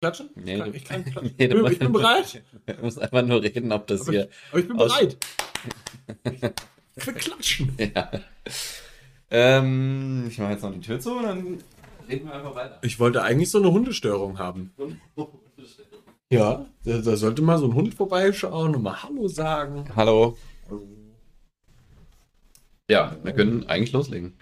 Klatschen? 0.00 0.30
Nee, 0.34 0.54
ich 0.54 0.60
kann, 0.60 0.74
ich, 0.74 0.84
kann 0.84 1.04
klatschen. 1.04 1.34
Nee, 1.38 1.72
ich 1.72 1.78
bin 1.78 1.92
bereit. 1.92 2.42
Du 2.66 2.82
musst 2.82 3.00
einfach 3.00 3.22
nur 3.22 3.42
reden, 3.42 3.70
ob 3.70 3.86
das 3.86 4.02
Aber 4.02 4.12
hier. 4.12 4.28
ich, 4.28 4.50
aber 4.50 4.58
ich 4.60 4.68
bin 4.68 4.76
bereit. 4.76 5.16
Ich 6.96 7.06
will 7.06 7.14
klatschen. 7.14 7.72
Ja. 7.94 8.10
Ähm, 9.30 10.26
ich 10.28 10.38
mache 10.38 10.52
jetzt 10.52 10.62
noch 10.62 10.72
die 10.72 10.80
Tür 10.80 11.00
zu 11.00 11.16
und 11.16 11.22
dann 11.22 11.58
reden 12.08 12.26
wir 12.26 12.34
einfach 12.34 12.54
weiter. 12.54 12.78
Ich 12.82 12.98
wollte 12.98 13.22
eigentlich 13.22 13.50
so 13.50 13.58
eine 13.58 13.70
Hundestörung 13.70 14.38
haben. 14.38 14.72
Ja, 16.30 16.66
da, 16.84 16.98
da 16.98 17.16
sollte 17.16 17.40
mal 17.40 17.58
so 17.58 17.66
ein 17.66 17.74
Hund 17.74 17.94
vorbeischauen 17.94 18.74
und 18.74 18.82
mal 18.82 19.02
Hallo 19.02 19.28
sagen. 19.28 19.84
Hallo. 19.96 20.36
Ja, 22.90 23.16
wir 23.22 23.32
können 23.32 23.66
eigentlich 23.66 23.92
loslegen. 23.92 24.34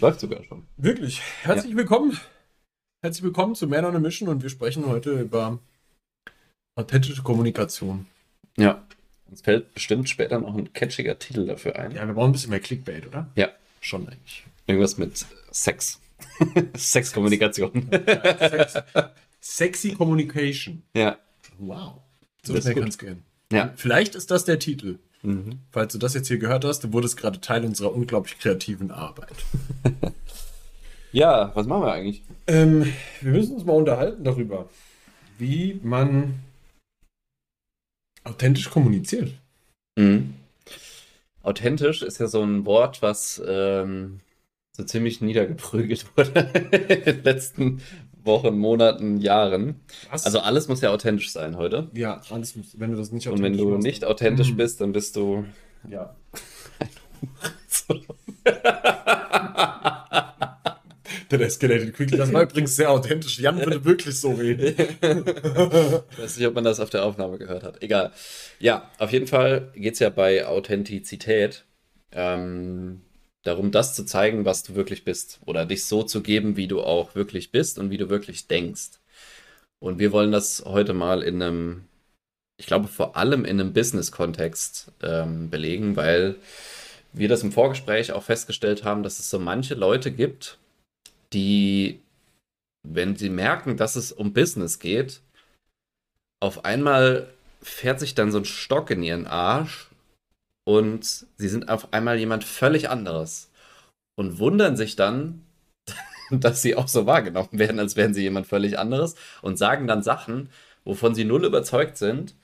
Läuft 0.00 0.20
sogar 0.20 0.44
schon. 0.44 0.66
Wirklich. 0.76 1.22
Herzlich 1.42 1.74
willkommen. 1.74 2.16
Herzlich 3.04 3.22
willkommen 3.22 3.54
zu 3.54 3.66
Man 3.66 3.84
on 3.84 3.94
a 3.94 3.98
Mission 3.98 4.30
und 4.30 4.42
wir 4.42 4.48
sprechen 4.48 4.86
heute 4.86 5.20
über 5.20 5.58
authentische 6.74 7.22
Kommunikation. 7.22 8.06
Ja. 8.56 8.82
Uns 9.30 9.42
fällt 9.42 9.74
bestimmt 9.74 10.08
später 10.08 10.38
noch 10.38 10.56
ein 10.56 10.72
catchiger 10.72 11.18
Titel 11.18 11.46
dafür 11.46 11.78
ein. 11.78 11.92
Ja, 11.92 12.06
wir 12.06 12.14
brauchen 12.14 12.30
ein 12.30 12.32
bisschen 12.32 12.48
mehr 12.48 12.60
Clickbait, 12.60 13.06
oder? 13.06 13.28
Ja. 13.36 13.50
Schon 13.82 14.08
eigentlich. 14.08 14.46
Irgendwas 14.66 14.96
mit 14.96 15.26
Sex. 15.50 16.00
Sexkommunikation. 16.78 17.90
Sex, 17.90 18.74
sexy 19.38 19.92
Communication. 19.92 20.82
ja. 20.94 21.18
Wow. 21.58 22.00
So 22.42 22.54
Das 22.54 22.64
ist 22.64 22.70
schnell 22.70 22.80
kann 22.80 22.88
es 22.88 22.96
gehen. 22.96 23.22
Ja. 23.52 23.74
Vielleicht 23.76 24.14
ist 24.14 24.30
das 24.30 24.46
der 24.46 24.58
Titel. 24.58 24.98
Mhm. 25.20 25.58
Falls 25.72 25.92
du 25.92 25.98
das 25.98 26.14
jetzt 26.14 26.28
hier 26.28 26.38
gehört 26.38 26.64
hast, 26.64 26.84
du 26.84 26.94
wurdest 26.94 27.18
gerade 27.18 27.38
Teil 27.42 27.66
unserer 27.66 27.92
unglaublich 27.94 28.38
kreativen 28.38 28.90
Arbeit. 28.90 29.34
Ja, 31.14 31.52
was 31.54 31.66
machen 31.68 31.82
wir 31.84 31.92
eigentlich? 31.92 32.22
Ähm, 32.48 32.92
wir 33.20 33.30
müssen 33.32 33.54
uns 33.54 33.64
mal 33.64 33.74
unterhalten 33.74 34.24
darüber, 34.24 34.68
wie 35.38 35.78
man 35.84 36.40
authentisch 38.24 38.68
kommuniziert. 38.68 39.30
Mhm. 39.96 40.34
Authentisch 41.44 42.02
ist 42.02 42.18
ja 42.18 42.26
so 42.26 42.42
ein 42.42 42.66
Wort, 42.66 43.00
was 43.00 43.40
ähm, 43.46 44.18
so 44.72 44.82
ziemlich 44.82 45.20
niedergeprügelt 45.20 46.04
wurde 46.16 46.50
in 46.88 47.04
den 47.04 47.22
letzten 47.22 47.80
Wochen, 48.24 48.58
Monaten, 48.58 49.18
Jahren. 49.18 49.80
Was? 50.10 50.26
Also 50.26 50.40
alles 50.40 50.66
muss 50.66 50.80
ja 50.80 50.90
authentisch 50.90 51.30
sein 51.30 51.56
heute. 51.56 51.90
ja, 51.92 52.22
alles 52.30 52.56
muss, 52.56 52.76
wenn 52.80 52.90
du 52.90 52.96
das 52.96 53.12
nicht 53.12 53.28
Und 53.28 53.40
wenn 53.40 53.56
du 53.56 53.68
machst, 53.70 53.84
nicht 53.84 54.02
dann- 54.02 54.10
authentisch 54.10 54.50
Mhm. 54.50 54.56
bist, 54.56 54.80
dann 54.80 54.90
bist 54.90 55.14
du. 55.14 55.44
Ja. 55.88 56.16
Der 61.38 61.46
Escalated 61.48 61.94
Quickly, 61.94 62.16
das 62.16 62.32
war 62.32 62.42
übrigens 62.42 62.76
sehr 62.76 62.90
authentisch. 62.90 63.38
Jan 63.38 63.58
würde 63.58 63.84
wirklich 63.84 64.18
so 64.18 64.32
reden. 64.32 64.74
Ich 64.76 66.18
weiß 66.18 66.36
nicht, 66.36 66.46
ob 66.46 66.54
man 66.54 66.64
das 66.64 66.80
auf 66.80 66.90
der 66.90 67.04
Aufnahme 67.04 67.38
gehört 67.38 67.62
hat. 67.62 67.82
Egal. 67.82 68.12
Ja, 68.60 68.90
auf 68.98 69.12
jeden 69.12 69.26
Fall 69.26 69.72
geht 69.74 69.94
es 69.94 69.98
ja 69.98 70.10
bei 70.10 70.46
Authentizität 70.46 71.64
ähm, 72.12 73.02
darum, 73.42 73.70
das 73.70 73.94
zu 73.94 74.04
zeigen, 74.04 74.44
was 74.44 74.62
du 74.62 74.74
wirklich 74.74 75.04
bist. 75.04 75.40
Oder 75.44 75.66
dich 75.66 75.84
so 75.86 76.02
zu 76.02 76.22
geben, 76.22 76.56
wie 76.56 76.68
du 76.68 76.80
auch 76.80 77.14
wirklich 77.14 77.50
bist 77.50 77.78
und 77.78 77.90
wie 77.90 77.98
du 77.98 78.08
wirklich 78.08 78.46
denkst. 78.46 79.00
Und 79.80 79.98
wir 79.98 80.12
wollen 80.12 80.32
das 80.32 80.62
heute 80.64 80.94
mal 80.94 81.22
in 81.22 81.42
einem, 81.42 81.84
ich 82.58 82.66
glaube 82.66 82.88
vor 82.88 83.16
allem 83.16 83.44
in 83.44 83.60
einem 83.60 83.72
Business-Kontext 83.72 84.92
ähm, 85.02 85.50
belegen, 85.50 85.96
weil 85.96 86.36
wir 87.12 87.28
das 87.28 87.42
im 87.42 87.52
Vorgespräch 87.52 88.12
auch 88.12 88.22
festgestellt 88.22 88.84
haben, 88.84 89.02
dass 89.02 89.18
es 89.18 89.30
so 89.30 89.38
manche 89.38 89.74
Leute 89.74 90.10
gibt, 90.10 90.58
die, 91.34 92.00
wenn 92.86 93.16
sie 93.16 93.30
merken, 93.30 93.76
dass 93.76 93.96
es 93.96 94.12
um 94.12 94.32
Business 94.32 94.78
geht, 94.78 95.20
auf 96.40 96.64
einmal 96.64 97.32
fährt 97.62 98.00
sich 98.00 98.14
dann 98.14 98.30
so 98.30 98.38
ein 98.38 98.44
Stock 98.44 98.90
in 98.90 99.02
ihren 99.02 99.26
Arsch 99.26 99.90
und 100.66 101.04
sie 101.04 101.48
sind 101.48 101.68
auf 101.68 101.92
einmal 101.92 102.18
jemand 102.18 102.44
völlig 102.44 102.90
anderes 102.90 103.50
und 104.16 104.38
wundern 104.38 104.76
sich 104.76 104.96
dann, 104.96 105.44
dass 106.30 106.62
sie 106.62 106.76
auch 106.76 106.88
so 106.88 107.06
wahrgenommen 107.06 107.48
werden, 107.52 107.78
als 107.78 107.96
wären 107.96 108.14
sie 108.14 108.22
jemand 108.22 108.46
völlig 108.46 108.78
anderes 108.78 109.16
und 109.42 109.58
sagen 109.58 109.86
dann 109.86 110.02
Sachen, 110.02 110.50
wovon 110.84 111.14
sie 111.14 111.24
null 111.24 111.44
überzeugt 111.44 111.96
sind 111.96 112.34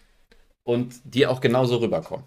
und 0.65 1.01
die 1.05 1.27
auch 1.27 1.41
genauso 1.41 1.77
rüberkommen. 1.77 2.27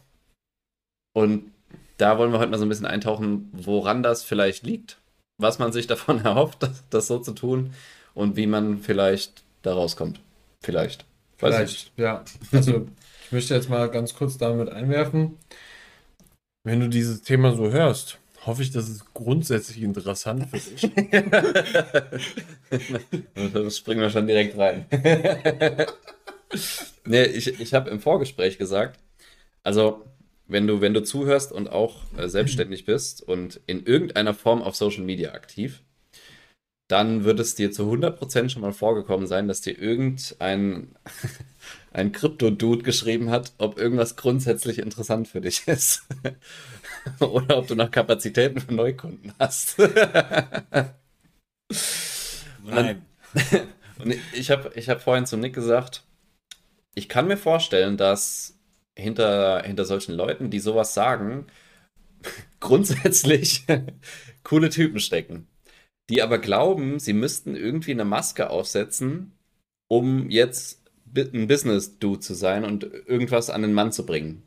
Und 1.15 1.51
da 1.97 2.17
wollen 2.17 2.31
wir 2.31 2.39
heute 2.39 2.51
mal 2.51 2.57
so 2.57 2.65
ein 2.65 2.69
bisschen 2.69 2.85
eintauchen, 2.85 3.49
woran 3.53 4.03
das 4.03 4.23
vielleicht 4.23 4.63
liegt, 4.63 4.97
was 5.37 5.59
man 5.59 5.71
sich 5.71 5.87
davon 5.87 6.19
erhofft, 6.25 6.63
das, 6.63 6.83
das 6.89 7.07
so 7.07 7.19
zu 7.19 7.33
tun 7.33 7.73
und 8.13 8.35
wie 8.35 8.47
man 8.47 8.79
vielleicht 8.79 9.43
da 9.61 9.73
rauskommt. 9.73 10.19
Vielleicht. 10.61 11.05
Weiß 11.39 11.55
Vielleicht, 11.55 11.91
ja. 11.97 12.23
Also, 12.51 12.87
ich 13.25 13.31
möchte 13.31 13.53
jetzt 13.53 13.69
mal 13.69 13.89
ganz 13.89 14.13
kurz 14.13 14.37
damit 14.37 14.69
einwerfen. 14.69 15.37
Wenn 16.63 16.79
du 16.79 16.87
dieses 16.87 17.21
Thema 17.21 17.55
so 17.55 17.71
hörst, 17.71 18.17
hoffe 18.45 18.61
ich, 18.61 18.71
dass 18.71 18.87
es 18.87 19.05
grundsätzlich 19.13 19.81
interessant 19.81 20.47
für 20.49 20.57
dich. 20.59 20.91
Da 23.53 23.69
springen 23.69 24.01
wir 24.01 24.09
schon 24.09 24.27
direkt 24.27 24.57
rein. 24.57 24.85
nee, 27.05 27.23
ich, 27.23 27.59
ich 27.59 27.73
habe 27.73 27.89
im 27.89 27.99
Vorgespräch 27.99 28.57
gesagt, 28.57 28.99
also 29.63 30.05
wenn 30.47 30.67
du, 30.67 30.81
wenn 30.81 30.93
du 30.93 31.03
zuhörst 31.03 31.51
und 31.51 31.69
auch 31.71 32.03
äh, 32.17 32.27
selbstständig 32.27 32.85
bist 32.85 33.21
und 33.21 33.61
in 33.65 33.85
irgendeiner 33.85 34.33
Form 34.33 34.61
auf 34.61 34.75
Social 34.75 35.03
Media 35.03 35.33
aktiv, 35.33 35.81
dann 36.87 37.23
wird 37.23 37.39
es 37.39 37.55
dir 37.55 37.71
zu 37.71 37.91
100% 37.91 38.49
schon 38.49 38.61
mal 38.61 38.73
vorgekommen 38.73 39.25
sein, 39.25 39.47
dass 39.47 39.61
dir 39.61 39.79
irgendein 39.79 40.95
ein 41.93 42.11
Krypto-Dude 42.11 42.83
geschrieben 42.83 43.29
hat, 43.29 43.53
ob 43.57 43.79
irgendwas 43.79 44.15
grundsätzlich 44.15 44.79
interessant 44.79 45.27
für 45.27 45.41
dich 45.41 45.67
ist. 45.67 46.03
Oder 47.19 47.57
ob 47.57 47.67
du 47.67 47.75
noch 47.75 47.89
Kapazitäten 47.89 48.59
für 48.59 48.73
Neukunden 48.73 49.33
hast. 49.39 49.77
Nein. 52.63 53.05
Und 53.99 54.15
ich 54.33 54.51
habe 54.51 54.71
ich 54.75 54.89
hab 54.89 55.01
vorhin 55.01 55.25
zu 55.25 55.37
Nick 55.37 55.53
gesagt, 55.53 56.03
ich 56.95 57.09
kann 57.09 57.27
mir 57.27 57.37
vorstellen, 57.37 57.97
dass 57.97 58.59
hinter, 58.95 59.63
hinter 59.63 59.85
solchen 59.85 60.13
Leuten, 60.13 60.49
die 60.49 60.59
sowas 60.59 60.93
sagen, 60.93 61.47
grundsätzlich 62.59 63.65
coole 64.43 64.69
Typen 64.69 64.99
stecken. 64.99 65.47
Die 66.09 66.21
aber 66.21 66.37
glauben, 66.37 66.99
sie 66.99 67.13
müssten 67.13 67.55
irgendwie 67.55 67.91
eine 67.91 68.05
Maske 68.05 68.49
aufsetzen, 68.49 69.33
um 69.87 70.29
jetzt 70.29 70.81
ein 71.15 71.47
Business-Dude 71.47 72.19
zu 72.19 72.33
sein 72.33 72.65
und 72.65 72.83
irgendwas 72.83 73.49
an 73.49 73.61
den 73.61 73.73
Mann 73.73 73.91
zu 73.91 74.05
bringen. 74.05 74.43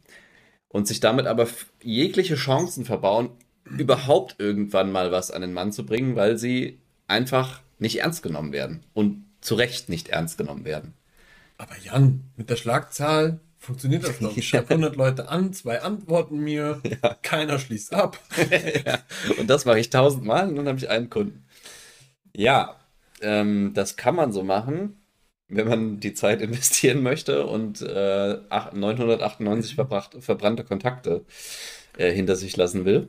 Und 0.69 0.87
sich 0.87 1.01
damit 1.01 1.27
aber 1.27 1.49
jegliche 1.83 2.35
Chancen 2.35 2.85
verbauen, 2.85 3.31
überhaupt 3.65 4.37
irgendwann 4.39 4.93
mal 4.93 5.13
was 5.13 5.31
an 5.31 5.43
den 5.43 5.53
Mann 5.53 5.73
zu 5.73 5.87
bringen, 5.87 6.17
weil 6.17 6.37
sie 6.37 6.79
einfach 7.07 7.63
nicht 7.79 8.01
ernst 8.01 8.23
genommen 8.23 8.53
werden. 8.53 8.85
Und 8.93 9.25
zu 9.41 9.55
Recht 9.55 9.89
nicht 9.89 10.09
ernst 10.09 10.39
genommen 10.39 10.65
werden. 10.65 10.95
Aber 11.57 11.77
Jan, 11.79 12.25
mit 12.37 12.51
der 12.51 12.57
Schlagzahl 12.57 13.41
funktioniert 13.67 14.05
das 14.05 14.21
noch. 14.21 14.37
Ich 14.37 14.49
schreibe 14.49 14.71
100 14.71 14.97
Leute 14.97 15.29
an, 15.29 15.53
zwei 15.53 15.83
antworten 15.83 16.39
mir, 16.39 16.81
keiner 17.23 17.59
schließt 17.59 17.93
ab. 17.93 18.19
ja. 18.87 18.99
Und 19.39 19.49
das 19.49 19.65
mache 19.65 19.81
ich 19.81 19.91
tausendmal 19.91 20.49
und 20.49 20.57
dann 20.57 20.69
habe 20.69 20.79
ich 20.79 20.89
einen 20.89 21.11
Kunden. 21.11 21.45
Ja, 22.35 22.77
ähm, 23.21 23.73
das 23.75 23.97
kann 23.97 24.15
man 24.15 24.33
so 24.33 24.43
machen, 24.43 24.97
wenn 25.49 25.69
man 25.69 26.01
die 26.01 26.15
Zeit 26.15 26.41
investieren 26.41 27.03
möchte 27.03 27.47
und 27.47 27.83
äh, 27.83 28.39
ach- 28.49 28.73
998 28.73 29.75
verbracht, 29.75 30.17
verbrannte 30.21 30.65
Kontakte 30.65 31.25
äh, 31.99 32.13
hinter 32.13 32.37
sich 32.37 32.57
lassen 32.57 32.85
will. 32.85 33.09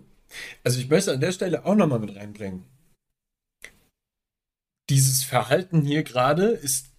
Also 0.63 0.79
ich 0.79 0.90
möchte 0.90 1.12
an 1.13 1.22
der 1.22 1.31
Stelle 1.31 1.66
auch 1.66 1.75
nochmal 1.75 2.00
mit 2.00 2.16
reinbringen. 2.16 2.66
Dieses 4.90 5.23
Verhalten 5.23 5.81
hier 5.81 6.03
gerade 6.03 6.47
ist, 6.47 6.91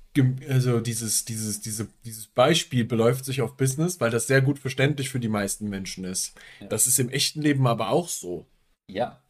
also 0.49 0.81
dieses, 0.81 1.25
dieses, 1.25 1.61
diese, 1.61 1.89
dieses 2.05 2.27
Beispiel 2.27 2.85
beläuft 2.85 3.25
sich 3.25 3.43
auf 3.43 3.57
Business, 3.57 4.01
weil 4.01 4.11
das 4.11 4.27
sehr 4.27 4.41
gut 4.41 4.59
verständlich 4.59 5.11
für 5.11 5.21
die 5.21 5.29
meisten 5.29 5.69
Menschen 5.69 6.05
ist. 6.05 6.35
Ja. 6.61 6.67
Das 6.69 6.87
ist 6.87 6.99
im 6.99 7.11
echten 7.11 7.43
Leben 7.43 7.67
aber 7.67 7.91
auch 7.91 8.09
so. 8.09 8.47
Ja. 8.91 9.21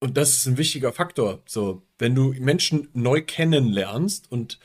Und 0.00 0.16
das 0.16 0.36
ist 0.36 0.46
ein 0.46 0.58
wichtiger 0.58 0.92
Faktor. 0.92 1.42
So, 1.46 1.82
wenn 1.98 2.14
du 2.14 2.34
Menschen 2.38 2.88
neu 2.92 3.22
kennenlernst 3.22 4.30
und 4.30 4.58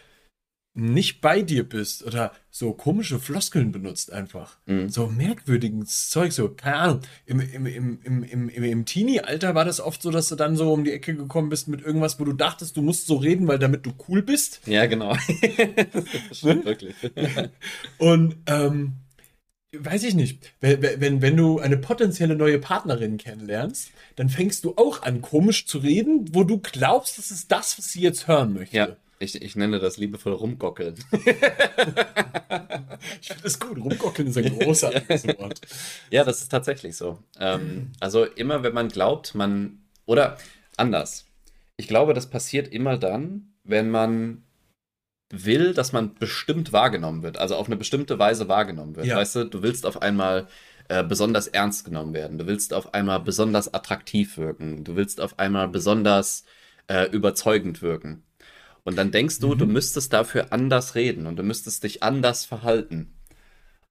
nicht 0.77 1.21
bei 1.21 1.41
dir 1.41 1.67
bist 1.67 2.05
oder 2.05 2.31
so 2.51 2.71
komische 2.73 3.19
Floskeln 3.19 3.71
benutzt 3.71 4.13
einfach. 4.13 4.57
Mhm. 4.67 4.89
So 4.89 5.07
merkwürdiges 5.07 6.09
Zeug, 6.09 6.31
so, 6.31 6.49
keine 6.49 6.75
Ahnung. 6.75 7.01
Im, 7.25 7.39
im, 7.39 7.65
im, 7.65 7.99
im, 8.03 8.49
im, 8.49 8.63
im, 8.63 8.85
Teenie-Alter 8.85 9.55
war 9.55 9.65
das 9.65 9.81
oft 9.81 10.01
so, 10.01 10.11
dass 10.11 10.29
du 10.29 10.35
dann 10.35 10.55
so 10.55 10.71
um 10.71 10.83
die 10.83 10.91
Ecke 10.91 11.15
gekommen 11.15 11.49
bist 11.49 11.67
mit 11.67 11.81
irgendwas, 11.81 12.19
wo 12.19 12.25
du 12.25 12.33
dachtest, 12.33 12.77
du 12.77 12.83
musst 12.83 13.07
so 13.07 13.15
reden, 13.15 13.47
weil 13.47 13.57
damit 13.57 13.85
du 13.85 13.93
cool 14.07 14.21
bist. 14.21 14.61
Ja, 14.67 14.85
genau. 14.85 15.17
das 16.29 16.37
stimmt 16.37 16.65
wirklich. 16.65 16.95
Und 17.97 18.35
ähm, 18.45 18.93
weiß 19.73 20.03
ich 20.03 20.13
nicht, 20.13 20.53
wenn, 20.61 20.81
wenn, 20.81 21.21
wenn 21.21 21.37
du 21.37 21.59
eine 21.59 21.77
potenzielle 21.77 22.35
neue 22.35 22.59
Partnerin 22.59 23.17
kennenlernst, 23.17 23.89
dann 24.15 24.29
fängst 24.29 24.63
du 24.63 24.75
auch 24.77 25.01
an, 25.01 25.21
komisch 25.21 25.65
zu 25.65 25.79
reden, 25.79 26.33
wo 26.33 26.43
du 26.43 26.59
glaubst, 26.59 27.17
das 27.17 27.31
ist 27.31 27.51
das, 27.51 27.77
was 27.77 27.91
sie 27.91 28.01
jetzt 28.01 28.27
hören 28.27 28.53
möchte. 28.53 28.77
Ja. 28.77 28.97
Ich, 29.19 29.41
ich 29.41 29.55
nenne 29.55 29.79
das 29.79 29.97
liebevoll 29.97 30.33
rumgockeln. 30.33 30.95
ich 33.21 33.27
finde 33.27 33.43
das 33.43 33.59
gut. 33.59 33.77
Rumgockeln 33.77 34.27
ist 34.27 34.37
ein 34.37 34.59
großartiges 34.59 35.27
Wort. 35.39 35.61
Ja, 36.11 36.23
das 36.23 36.41
ist 36.41 36.49
tatsächlich 36.49 36.95
so. 36.95 37.19
Ähm, 37.39 37.93
also 37.99 38.25
immer, 38.25 38.63
wenn 38.63 38.73
man 38.73 38.89
glaubt, 38.89 39.33
man. 39.33 39.79
Oder 40.05 40.37
anders. 40.77 41.25
Ich 41.77 41.87
glaube, 41.87 42.13
das 42.13 42.29
passiert 42.29 42.67
immer 42.67 42.97
dann, 42.97 43.53
wenn 43.63 43.89
man 43.89 44.43
will, 45.29 45.73
dass 45.73 45.91
man 45.91 46.15
bestimmt 46.15 46.71
wahrgenommen 46.71 47.21
wird, 47.23 47.37
also 47.37 47.55
auf 47.55 47.67
eine 47.67 47.75
bestimmte 47.75 48.17
Weise 48.17 48.47
wahrgenommen 48.47 48.95
wird. 48.95 49.07
Ja. 49.07 49.17
Weißt 49.17 49.35
du, 49.35 49.43
du 49.45 49.61
willst 49.61 49.85
auf 49.85 50.01
einmal 50.01 50.47
äh, 50.87 51.03
besonders 51.03 51.47
ernst 51.47 51.83
genommen 51.85 52.13
werden, 52.13 52.37
du 52.37 52.47
willst 52.47 52.73
auf 52.73 52.93
einmal 52.93 53.19
besonders 53.19 53.73
attraktiv 53.73 54.37
wirken, 54.37 54.85
du 54.85 54.95
willst 54.95 55.19
auf 55.19 55.37
einmal 55.37 55.67
besonders 55.67 56.45
äh, 56.87 57.09
überzeugend 57.09 57.81
wirken. 57.81 58.23
Und 58.87 58.95
dann 58.95 59.11
denkst 59.11 59.39
du, 59.39 59.53
mhm. 59.53 59.57
du 59.57 59.65
müsstest 59.65 60.13
dafür 60.13 60.53
anders 60.53 60.95
reden 60.95 61.27
und 61.27 61.35
du 61.35 61.43
müsstest 61.43 61.83
dich 61.83 62.03
anders 62.03 62.45
verhalten. 62.45 63.13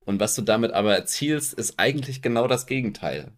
Und 0.07 0.21
was 0.21 0.35
du 0.35 0.41
damit 0.41 0.73
aber 0.73 0.97
erzielst, 0.97 1.53
ist 1.53 1.79
eigentlich 1.79 2.23
genau 2.23 2.49
das 2.49 2.65
Gegenteil. 2.65 3.31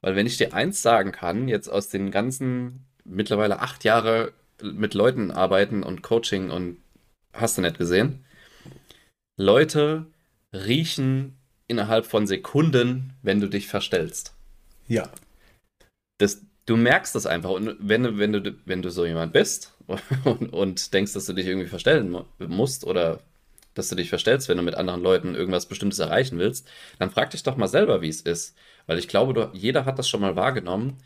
Weil 0.00 0.16
wenn 0.16 0.26
ich 0.26 0.38
dir 0.38 0.54
eins 0.54 0.82
sagen 0.82 1.12
kann, 1.12 1.46
jetzt 1.46 1.68
aus 1.68 1.88
den 1.88 2.10
ganzen 2.10 2.84
mittlerweile 3.04 3.60
acht 3.60 3.84
Jahre 3.84 4.32
mit 4.60 4.94
Leuten 4.94 5.30
arbeiten 5.30 5.84
und 5.84 6.02
Coaching 6.02 6.50
und 6.50 6.78
hast 7.32 7.58
du 7.58 7.62
nicht 7.62 7.78
gesehen, 7.78 8.24
Leute 9.36 10.06
riechen 10.52 11.38
innerhalb 11.68 12.06
von 12.06 12.26
Sekunden, 12.26 13.12
wenn 13.22 13.38
du 13.38 13.48
dich 13.48 13.68
verstellst. 13.68 14.34
Ja. 14.88 15.08
Das, 16.18 16.42
du 16.66 16.76
merkst 16.76 17.14
das 17.14 17.26
einfach. 17.26 17.50
Und 17.50 17.76
wenn, 17.78 18.18
wenn, 18.18 18.32
du, 18.32 18.54
wenn 18.64 18.82
du 18.82 18.90
so 18.90 19.04
jemand 19.04 19.32
bist 19.32 19.74
und, 20.24 20.52
und 20.52 20.94
denkst, 20.94 21.12
dass 21.12 21.26
du 21.26 21.32
dich 21.32 21.46
irgendwie 21.46 21.68
verstellen 21.68 22.16
musst 22.38 22.84
oder 22.84 23.20
dass 23.74 23.88
du 23.88 23.96
dich 23.96 24.08
verstellst, 24.08 24.48
wenn 24.48 24.56
du 24.56 24.62
mit 24.62 24.76
anderen 24.76 25.02
Leuten 25.02 25.34
irgendwas 25.34 25.66
Bestimmtes 25.66 25.98
erreichen 25.98 26.38
willst, 26.38 26.68
dann 26.98 27.10
frag 27.10 27.30
dich 27.30 27.42
doch 27.42 27.56
mal 27.56 27.66
selber, 27.66 28.02
wie 28.02 28.08
es 28.08 28.20
ist. 28.20 28.56
Weil 28.86 28.98
ich 28.98 29.08
glaube, 29.08 29.34
du, 29.34 29.50
jeder 29.52 29.84
hat 29.84 29.98
das 29.98 30.08
schon 30.08 30.20
mal 30.20 30.36
wahrgenommen, 30.36 30.98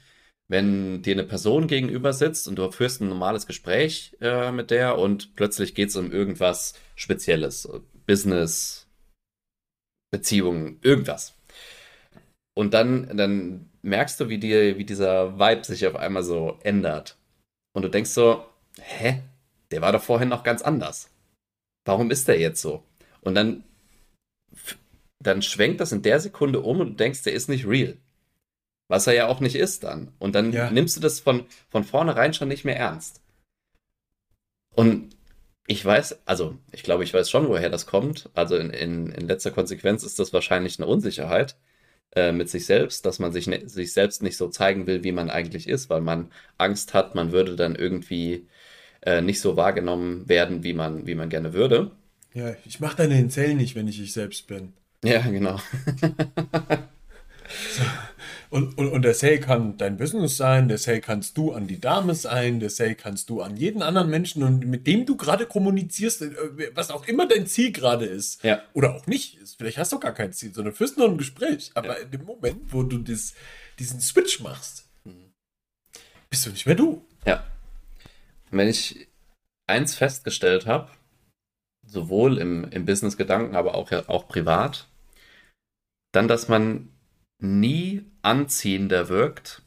wenn 0.48 1.02
dir 1.02 1.14
eine 1.14 1.24
Person 1.24 1.66
gegenüber 1.66 2.12
sitzt 2.12 2.48
und 2.48 2.56
du 2.56 2.70
führst 2.70 3.00
ein 3.00 3.08
normales 3.08 3.46
Gespräch 3.46 4.16
äh, 4.20 4.50
mit 4.52 4.70
der 4.70 4.98
und 4.98 5.34
plötzlich 5.34 5.74
geht 5.74 5.90
es 5.90 5.96
um 5.96 6.10
irgendwas 6.10 6.74
Spezielles, 6.94 7.68
Business, 8.06 8.86
Beziehungen, 10.10 10.78
irgendwas. 10.82 11.34
Und 12.54 12.74
dann, 12.74 13.16
dann 13.16 13.67
merkst 13.82 14.18
du, 14.20 14.28
wie, 14.28 14.38
dir, 14.38 14.78
wie 14.78 14.84
dieser 14.84 15.38
Vibe 15.38 15.64
sich 15.64 15.86
auf 15.86 15.96
einmal 15.96 16.22
so 16.22 16.58
ändert. 16.62 17.16
Und 17.72 17.82
du 17.82 17.88
denkst 17.88 18.10
so, 18.10 18.44
hä? 18.80 19.22
Der 19.70 19.82
war 19.82 19.92
doch 19.92 20.02
vorhin 20.02 20.28
noch 20.28 20.44
ganz 20.44 20.62
anders. 20.62 21.10
Warum 21.84 22.10
ist 22.10 22.28
der 22.28 22.40
jetzt 22.40 22.60
so? 22.60 22.82
Und 23.20 23.34
dann, 23.34 23.64
dann 25.18 25.42
schwenkt 25.42 25.80
das 25.80 25.92
in 25.92 26.02
der 26.02 26.20
Sekunde 26.20 26.60
um 26.60 26.80
und 26.80 26.88
du 26.90 26.94
denkst, 26.94 27.22
der 27.22 27.34
ist 27.34 27.48
nicht 27.48 27.66
real. 27.66 27.96
Was 28.88 29.06
er 29.06 29.12
ja 29.12 29.26
auch 29.26 29.40
nicht 29.40 29.56
ist 29.56 29.84
dann. 29.84 30.12
Und 30.18 30.34
dann 30.34 30.52
ja. 30.52 30.70
nimmst 30.70 30.96
du 30.96 31.00
das 31.00 31.20
von, 31.20 31.46
von 31.68 31.84
vornherein 31.84 32.32
schon 32.32 32.48
nicht 32.48 32.64
mehr 32.64 32.76
ernst. 32.76 33.20
Und 34.74 35.14
ich 35.66 35.84
weiß, 35.84 36.26
also 36.26 36.56
ich 36.72 36.82
glaube, 36.82 37.04
ich 37.04 37.12
weiß 37.12 37.28
schon, 37.28 37.48
woher 37.48 37.68
das 37.68 37.86
kommt. 37.86 38.30
Also 38.32 38.56
in, 38.56 38.70
in, 38.70 39.12
in 39.12 39.28
letzter 39.28 39.50
Konsequenz 39.50 40.02
ist 40.02 40.18
das 40.18 40.32
wahrscheinlich 40.32 40.78
eine 40.78 40.86
Unsicherheit 40.86 41.56
äh, 42.14 42.32
mit 42.32 42.48
sich 42.48 42.66
selbst, 42.66 43.06
dass 43.06 43.18
man 43.18 43.32
sich, 43.32 43.46
ne, 43.46 43.68
sich 43.68 43.92
selbst 43.92 44.22
nicht 44.22 44.36
so 44.36 44.48
zeigen 44.48 44.86
will, 44.86 45.04
wie 45.04 45.12
man 45.12 45.30
eigentlich 45.30 45.68
ist, 45.68 45.90
weil 45.90 46.00
man 46.00 46.30
Angst 46.58 46.94
hat, 46.94 47.14
man 47.14 47.32
würde 47.32 47.56
dann 47.56 47.74
irgendwie 47.74 48.48
äh, 49.02 49.20
nicht 49.20 49.40
so 49.40 49.56
wahrgenommen 49.56 50.28
werden, 50.28 50.64
wie 50.64 50.74
man, 50.74 51.06
wie 51.06 51.14
man 51.14 51.28
gerne 51.28 51.52
würde. 51.52 51.92
Ja, 52.34 52.54
ich 52.64 52.80
mache 52.80 52.96
deine 52.98 53.28
Zellen 53.28 53.56
nicht, 53.58 53.74
wenn 53.74 53.88
ich 53.88 54.00
ich 54.00 54.12
selbst 54.12 54.46
bin. 54.46 54.72
Ja, 55.04 55.20
genau. 55.20 55.60
Und, 58.50 58.78
und, 58.78 58.88
und 58.88 59.02
der 59.02 59.14
Sale 59.14 59.40
kann 59.40 59.76
dein 59.76 59.96
Business 59.98 60.36
sein, 60.36 60.68
der 60.68 60.78
Sale 60.78 61.00
kannst 61.00 61.36
du 61.36 61.52
an 61.52 61.66
die 61.66 61.80
Dame 61.80 62.14
sein, 62.14 62.60
der 62.60 62.70
Sale 62.70 62.94
kannst 62.94 63.28
du 63.28 63.42
an 63.42 63.56
jeden 63.56 63.82
anderen 63.82 64.08
Menschen 64.08 64.42
und 64.42 64.66
mit 64.66 64.86
dem 64.86 65.04
du 65.04 65.16
gerade 65.16 65.46
kommunizierst, 65.46 66.22
äh, 66.22 66.70
was 66.74 66.90
auch 66.90 67.06
immer 67.06 67.28
dein 67.28 67.46
Ziel 67.46 67.72
gerade 67.72 68.06
ist. 68.06 68.42
Ja. 68.42 68.62
Oder 68.72 68.94
auch 68.94 69.06
nicht. 69.06 69.38
Vielleicht 69.58 69.78
hast 69.78 69.92
du 69.92 69.98
gar 69.98 70.14
kein 70.14 70.32
Ziel, 70.32 70.54
sondern 70.54 70.74
führst 70.74 70.96
nur 70.96 71.08
ein 71.08 71.18
Gespräch. 71.18 71.70
Aber 71.74 71.98
ja. 71.98 72.04
in 72.04 72.10
dem 72.10 72.24
Moment, 72.24 72.72
wo 72.72 72.82
du 72.82 72.98
das, 72.98 73.34
diesen 73.78 74.00
Switch 74.00 74.40
machst, 74.40 74.88
bist 76.30 76.46
du 76.46 76.50
nicht 76.50 76.66
mehr 76.66 76.74
du. 76.74 77.04
Ja. 77.26 77.44
Wenn 78.50 78.68
ich 78.68 79.08
eins 79.66 79.94
festgestellt 79.94 80.66
habe, 80.66 80.90
sowohl 81.86 82.38
im, 82.38 82.64
im 82.70 82.86
Business-Gedanken, 82.86 83.56
aber 83.56 83.74
auch, 83.74 83.90
ja, 83.90 84.08
auch 84.08 84.28
privat, 84.28 84.88
dann, 86.12 86.28
dass 86.28 86.48
man 86.48 86.90
nie 87.38 88.04
anziehender 88.22 89.08
wirkt, 89.08 89.62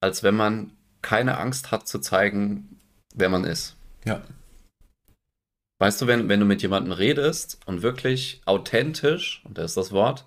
als 0.00 0.22
wenn 0.22 0.36
man 0.36 0.72
keine 1.02 1.38
Angst 1.38 1.70
hat 1.70 1.86
zu 1.86 2.00
zeigen, 2.00 2.80
wer 3.14 3.28
man 3.28 3.44
ist. 3.44 3.76
Ja. 4.04 4.22
Weißt 5.78 6.00
du, 6.00 6.06
wenn, 6.06 6.28
wenn 6.28 6.40
du 6.40 6.46
mit 6.46 6.62
jemandem 6.62 6.92
redest 6.92 7.60
und 7.66 7.82
wirklich 7.82 8.40
authentisch, 8.46 9.42
und 9.44 9.58
das 9.58 9.72
ist 9.72 9.76
das 9.76 9.92
Wort, 9.92 10.26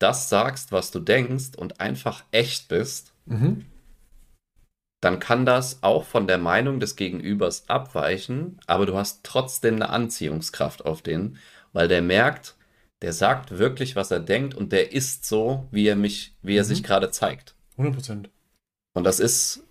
das 0.00 0.28
sagst, 0.28 0.72
was 0.72 0.90
du 0.90 0.98
denkst 0.98 1.56
und 1.56 1.80
einfach 1.80 2.24
echt 2.32 2.68
bist, 2.68 3.12
mhm. 3.26 3.64
dann 5.00 5.20
kann 5.20 5.46
das 5.46 5.82
auch 5.82 6.04
von 6.04 6.26
der 6.26 6.38
Meinung 6.38 6.80
des 6.80 6.96
Gegenübers 6.96 7.68
abweichen, 7.68 8.58
aber 8.66 8.86
du 8.86 8.96
hast 8.96 9.22
trotzdem 9.22 9.76
eine 9.76 9.90
Anziehungskraft 9.90 10.84
auf 10.84 11.02
den, 11.02 11.38
weil 11.72 11.86
der 11.86 12.02
merkt, 12.02 12.56
der 13.04 13.12
sagt 13.12 13.58
wirklich, 13.58 13.96
was 13.96 14.10
er 14.10 14.20
denkt 14.20 14.54
und 14.54 14.72
der 14.72 14.92
ist 14.92 15.26
so, 15.26 15.68
wie 15.70 15.86
er 15.86 15.94
mich, 15.94 16.34
wie 16.40 16.56
er 16.56 16.62
mhm. 16.62 16.68
sich 16.68 16.82
gerade 16.82 17.10
zeigt. 17.10 17.54
100 17.72 17.94
Prozent. 17.94 18.30
Und 18.94 19.04
das 19.04 19.20
ist 19.20 19.62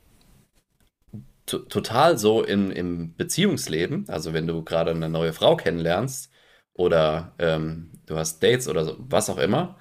total 1.47 2.19
so 2.19 2.43
in, 2.43 2.69
im 2.69 3.15
Beziehungsleben. 3.15 4.07
Also 4.07 4.33
wenn 4.33 4.45
du 4.45 4.63
gerade 4.63 4.91
eine 4.91 5.09
neue 5.09 5.33
Frau 5.33 5.57
kennenlernst 5.57 6.31
oder 6.73 7.33
ähm, 7.39 7.89
du 8.05 8.17
hast 8.17 8.43
Dates 8.43 8.67
oder 8.67 8.85
so, 8.85 8.97
was 8.99 9.31
auch 9.31 9.39
immer 9.39 9.79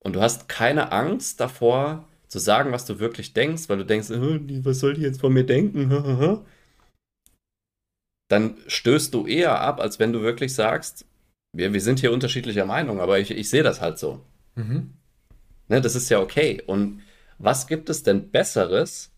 und 0.00 0.14
du 0.14 0.20
hast 0.20 0.50
keine 0.50 0.92
Angst 0.92 1.40
davor 1.40 2.06
zu 2.26 2.38
sagen, 2.38 2.70
was 2.70 2.84
du 2.84 2.98
wirklich 2.98 3.32
denkst, 3.32 3.70
weil 3.70 3.78
du 3.78 3.86
denkst, 3.86 4.10
was 4.10 4.78
soll 4.78 4.92
die 4.92 5.00
jetzt 5.00 5.22
von 5.22 5.32
mir 5.32 5.46
denken? 5.46 6.44
Dann 8.28 8.58
stößt 8.66 9.14
du 9.14 9.26
eher 9.26 9.58
ab, 9.58 9.80
als 9.80 9.98
wenn 9.98 10.12
du 10.12 10.20
wirklich 10.20 10.54
sagst, 10.54 11.06
wir, 11.52 11.72
wir 11.72 11.80
sind 11.80 12.00
hier 12.00 12.12
unterschiedlicher 12.12 12.66
Meinung, 12.66 13.00
aber 13.00 13.18
ich, 13.18 13.30
ich 13.30 13.48
sehe 13.48 13.62
das 13.62 13.80
halt 13.80 13.98
so. 13.98 14.24
Mhm. 14.54 14.94
Ne, 15.68 15.80
das 15.80 15.94
ist 15.94 16.08
ja 16.08 16.20
okay. 16.20 16.62
Und 16.66 17.02
was 17.38 17.66
gibt 17.66 17.88
es 17.90 18.02
denn 18.02 18.30
Besseres 18.30 19.12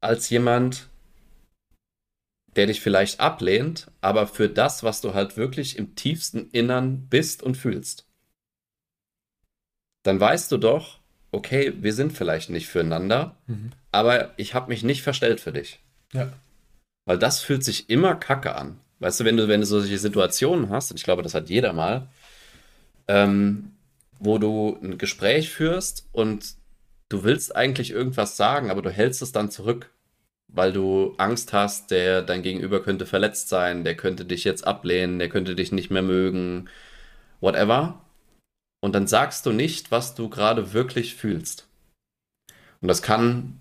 als 0.00 0.30
jemand, 0.30 0.88
der 2.56 2.66
dich 2.66 2.80
vielleicht 2.80 3.20
ablehnt, 3.20 3.90
aber 4.00 4.26
für 4.26 4.48
das, 4.48 4.82
was 4.84 5.00
du 5.00 5.14
halt 5.14 5.36
wirklich 5.36 5.76
im 5.76 5.96
tiefsten 5.96 6.50
Innern 6.50 7.08
bist 7.08 7.42
und 7.42 7.56
fühlst? 7.56 8.06
Dann 10.04 10.20
weißt 10.20 10.52
du 10.52 10.58
doch, 10.58 11.00
okay, 11.32 11.72
wir 11.80 11.92
sind 11.92 12.12
vielleicht 12.12 12.50
nicht 12.50 12.68
füreinander, 12.68 13.36
mhm. 13.46 13.72
aber 13.90 14.38
ich 14.38 14.54
habe 14.54 14.68
mich 14.68 14.84
nicht 14.84 15.02
verstellt 15.02 15.40
für 15.40 15.52
dich. 15.52 15.82
Ja. 16.12 16.32
Weil 17.06 17.18
das 17.18 17.40
fühlt 17.40 17.64
sich 17.64 17.90
immer 17.90 18.14
kacke 18.14 18.54
an. 18.54 18.80
Weißt 19.04 19.20
du, 19.20 19.26
wenn 19.26 19.36
du, 19.36 19.48
wenn 19.48 19.60
du 19.60 19.66
solche 19.66 19.98
Situationen 19.98 20.70
hast, 20.70 20.90
und 20.90 20.96
ich 20.96 21.04
glaube, 21.04 21.22
das 21.22 21.34
hat 21.34 21.50
jeder 21.50 21.74
mal, 21.74 22.08
ähm, 23.06 23.72
wo 24.18 24.38
du 24.38 24.78
ein 24.82 24.96
Gespräch 24.96 25.50
führst 25.50 26.08
und 26.12 26.54
du 27.10 27.22
willst 27.22 27.54
eigentlich 27.54 27.90
irgendwas 27.90 28.38
sagen, 28.38 28.70
aber 28.70 28.80
du 28.80 28.88
hältst 28.88 29.20
es 29.20 29.30
dann 29.30 29.50
zurück, 29.50 29.90
weil 30.48 30.72
du 30.72 31.14
Angst 31.18 31.52
hast, 31.52 31.90
der 31.90 32.22
dein 32.22 32.42
Gegenüber 32.42 32.82
könnte 32.82 33.04
verletzt 33.04 33.50
sein, 33.50 33.84
der 33.84 33.94
könnte 33.94 34.24
dich 34.24 34.42
jetzt 34.42 34.66
ablehnen, 34.66 35.18
der 35.18 35.28
könnte 35.28 35.54
dich 35.54 35.70
nicht 35.70 35.90
mehr 35.90 36.00
mögen, 36.00 36.70
whatever. 37.42 38.00
Und 38.80 38.94
dann 38.94 39.06
sagst 39.06 39.44
du 39.44 39.52
nicht, 39.52 39.90
was 39.90 40.14
du 40.14 40.30
gerade 40.30 40.72
wirklich 40.72 41.14
fühlst. 41.14 41.68
Und 42.80 42.88
das 42.88 43.02
kann 43.02 43.58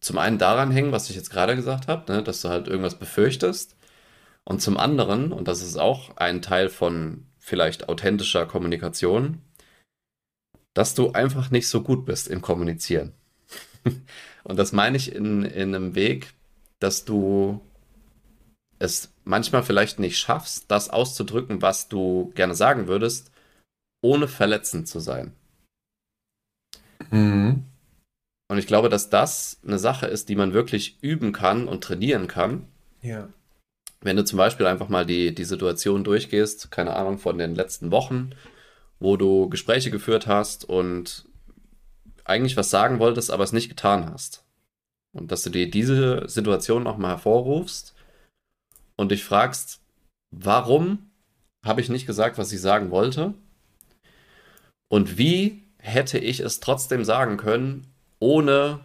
zum 0.00 0.18
einen 0.18 0.38
daran 0.38 0.72
hängen, 0.72 0.90
was 0.90 1.08
ich 1.08 1.14
jetzt 1.14 1.30
gerade 1.30 1.54
gesagt 1.54 1.86
habe, 1.86 2.12
ne, 2.12 2.24
dass 2.24 2.42
du 2.42 2.48
halt 2.48 2.66
irgendwas 2.66 2.98
befürchtest. 2.98 3.76
Und 4.50 4.60
zum 4.60 4.78
anderen, 4.78 5.30
und 5.30 5.46
das 5.46 5.62
ist 5.62 5.76
auch 5.76 6.16
ein 6.16 6.42
Teil 6.42 6.70
von 6.70 7.24
vielleicht 7.38 7.88
authentischer 7.88 8.46
Kommunikation, 8.46 9.40
dass 10.74 10.96
du 10.96 11.12
einfach 11.12 11.52
nicht 11.52 11.68
so 11.68 11.84
gut 11.84 12.04
bist 12.04 12.26
im 12.26 12.42
Kommunizieren. 12.42 13.12
und 14.42 14.58
das 14.58 14.72
meine 14.72 14.96
ich 14.96 15.14
in, 15.14 15.44
in 15.44 15.72
einem 15.72 15.94
Weg, 15.94 16.34
dass 16.80 17.04
du 17.04 17.60
es 18.80 19.14
manchmal 19.22 19.62
vielleicht 19.62 20.00
nicht 20.00 20.18
schaffst, 20.18 20.68
das 20.68 20.90
auszudrücken, 20.90 21.62
was 21.62 21.86
du 21.86 22.32
gerne 22.34 22.56
sagen 22.56 22.88
würdest, 22.88 23.30
ohne 24.02 24.26
verletzend 24.26 24.88
zu 24.88 24.98
sein. 24.98 25.32
Mhm. 27.12 27.66
Und 28.48 28.58
ich 28.58 28.66
glaube, 28.66 28.88
dass 28.88 29.10
das 29.10 29.60
eine 29.64 29.78
Sache 29.78 30.08
ist, 30.08 30.28
die 30.28 30.34
man 30.34 30.52
wirklich 30.52 30.98
üben 31.02 31.30
kann 31.30 31.68
und 31.68 31.84
trainieren 31.84 32.26
kann. 32.26 32.66
Ja 33.00 33.28
wenn 34.02 34.16
du 34.16 34.24
zum 34.24 34.38
Beispiel 34.38 34.66
einfach 34.66 34.88
mal 34.88 35.04
die, 35.04 35.34
die 35.34 35.44
Situation 35.44 36.04
durchgehst, 36.04 36.70
keine 36.70 36.96
Ahnung, 36.96 37.18
von 37.18 37.38
den 37.38 37.54
letzten 37.54 37.90
Wochen, 37.90 38.30
wo 38.98 39.16
du 39.16 39.48
Gespräche 39.48 39.90
geführt 39.90 40.26
hast 40.26 40.64
und 40.64 41.26
eigentlich 42.24 42.56
was 42.56 42.70
sagen 42.70 42.98
wolltest, 42.98 43.30
aber 43.30 43.44
es 43.44 43.52
nicht 43.52 43.68
getan 43.68 44.10
hast. 44.10 44.44
Und 45.12 45.32
dass 45.32 45.42
du 45.42 45.50
dir 45.50 45.70
diese 45.70 46.28
Situation 46.28 46.82
nochmal 46.82 47.12
hervorrufst 47.12 47.94
und 48.96 49.10
dich 49.10 49.24
fragst, 49.24 49.80
warum 50.30 51.10
habe 51.64 51.80
ich 51.80 51.88
nicht 51.88 52.06
gesagt, 52.06 52.38
was 52.38 52.52
ich 52.52 52.60
sagen 52.60 52.90
wollte? 52.90 53.34
Und 54.88 55.18
wie 55.18 55.62
hätte 55.78 56.18
ich 56.18 56.40
es 56.40 56.60
trotzdem 56.60 57.04
sagen 57.04 57.36
können, 57.36 57.86
ohne 58.18 58.80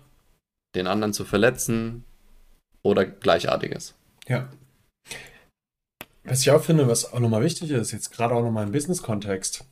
den 0.75 0.87
anderen 0.87 1.13
zu 1.13 1.25
verletzen 1.25 2.03
oder 2.81 3.05
gleichartiges? 3.05 3.95
Ja. 4.27 4.49
Was 6.25 6.41
ich 6.41 6.51
auch 6.51 6.63
finde, 6.63 6.87
was 6.87 7.13
auch 7.13 7.19
nochmal 7.19 7.43
wichtig 7.43 7.69
ist, 7.69 7.91
jetzt 7.91 8.11
gerade 8.11 8.33
auch 8.33 8.41
nochmal 8.41 8.65
im 8.65 8.71
Business-Kontext. 8.71 9.63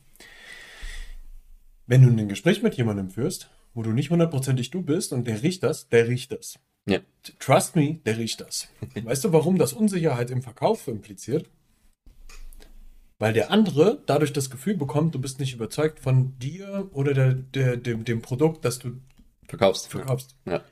Wenn 1.86 2.02
du 2.02 2.08
ein 2.08 2.28
Gespräch 2.28 2.62
mit 2.62 2.74
jemandem 2.74 3.10
führst, 3.10 3.50
wo 3.74 3.82
du 3.82 3.90
nicht 3.90 4.10
hundertprozentig 4.10 4.70
du 4.70 4.82
bist 4.82 5.12
und 5.12 5.26
der 5.26 5.42
riecht 5.42 5.62
das, 5.64 5.88
der 5.88 6.06
riecht 6.08 6.32
das. 6.32 6.58
Ja. 6.86 7.00
Trust 7.40 7.76
me, 7.76 7.98
der 8.06 8.18
riecht 8.18 8.40
das. 8.40 8.68
Weißt 8.94 9.24
du, 9.24 9.32
warum 9.32 9.58
das 9.58 9.72
Unsicherheit 9.72 10.30
im 10.30 10.42
Verkauf 10.42 10.86
impliziert? 10.86 11.50
Weil 13.18 13.32
der 13.32 13.50
andere 13.50 14.02
dadurch 14.06 14.32
das 14.32 14.50
Gefühl 14.50 14.76
bekommt, 14.76 15.14
du 15.14 15.20
bist 15.20 15.40
nicht 15.40 15.54
überzeugt 15.54 15.98
von 16.00 16.38
dir 16.38 16.88
oder 16.92 17.14
der, 17.14 17.34
der, 17.34 17.76
dem, 17.76 18.04
dem 18.04 18.22
Produkt, 18.22 18.64
das 18.64 18.78
du 18.78 19.00
Verkaufst. 19.48 19.88
verkaufst. 19.88 20.36
Ja. 20.46 20.62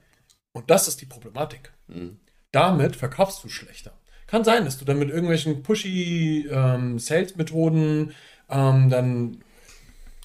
Und 0.53 0.71
das 0.71 0.87
ist 0.87 1.01
die 1.01 1.07
Problematik. 1.07 1.73
Mhm. 1.89 2.21
Damit 2.53 2.97
verkaufst 2.97 3.43
du 3.43 3.49
schlechter. 3.49 3.93
Kann 4.33 4.45
sein, 4.45 4.65
dass 4.65 4.79
du 4.79 4.87
dann 4.87 4.99
mit 4.99 5.11
irgendwelchen 5.11 5.63
pushy 5.63 6.49
ähm, 6.51 6.99
Sales-Methoden 6.99 8.15
ähm, 8.49 8.89
dann 8.89 9.43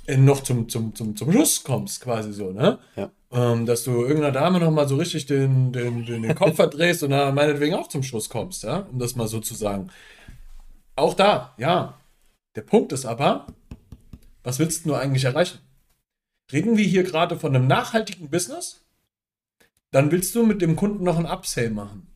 noch 0.07 0.43
zum, 0.43 0.69
zum, 0.69 0.95
zum, 0.95 1.17
zum 1.17 1.29
Schluss 1.29 1.65
kommst, 1.65 1.99
quasi 1.99 2.31
so, 2.31 2.53
ne? 2.53 2.79
Ja. 2.95 3.11
Ähm, 3.33 3.65
dass 3.65 3.83
du 3.83 3.91
irgendeiner 3.91 4.31
Dame 4.31 4.61
noch 4.61 4.71
mal 4.71 4.87
so 4.87 4.95
richtig 4.95 5.25
den, 5.25 5.73
den, 5.73 6.05
den, 6.05 6.21
den 6.21 6.35
Kopf 6.35 6.55
verdrehst 6.55 7.03
und 7.03 7.09
dann 7.09 7.35
meinetwegen 7.35 7.75
auch 7.75 7.89
zum 7.89 8.01
Schluss 8.01 8.29
kommst, 8.29 8.63
ja? 8.63 8.87
Um 8.89 8.97
das 8.97 9.17
mal 9.17 9.27
so 9.27 9.41
zu 9.41 9.55
sagen. 9.55 9.89
Auch 10.95 11.13
da, 11.13 11.53
ja. 11.57 11.99
Der 12.55 12.61
Punkt 12.61 12.93
ist 12.93 13.05
aber, 13.05 13.47
was 14.41 14.57
willst 14.57 14.85
du 14.85 14.95
eigentlich 14.95 15.25
erreichen? 15.25 15.59
Reden 16.49 16.77
wir 16.77 16.85
hier 16.85 17.03
gerade 17.03 17.37
von 17.37 17.53
einem 17.53 17.67
nachhaltigen 17.67 18.29
Business? 18.29 18.85
Dann 19.91 20.13
willst 20.13 20.33
du 20.33 20.45
mit 20.45 20.61
dem 20.61 20.77
Kunden 20.77 21.03
noch 21.03 21.19
ein 21.19 21.25
Upsell 21.25 21.71
machen. 21.71 22.07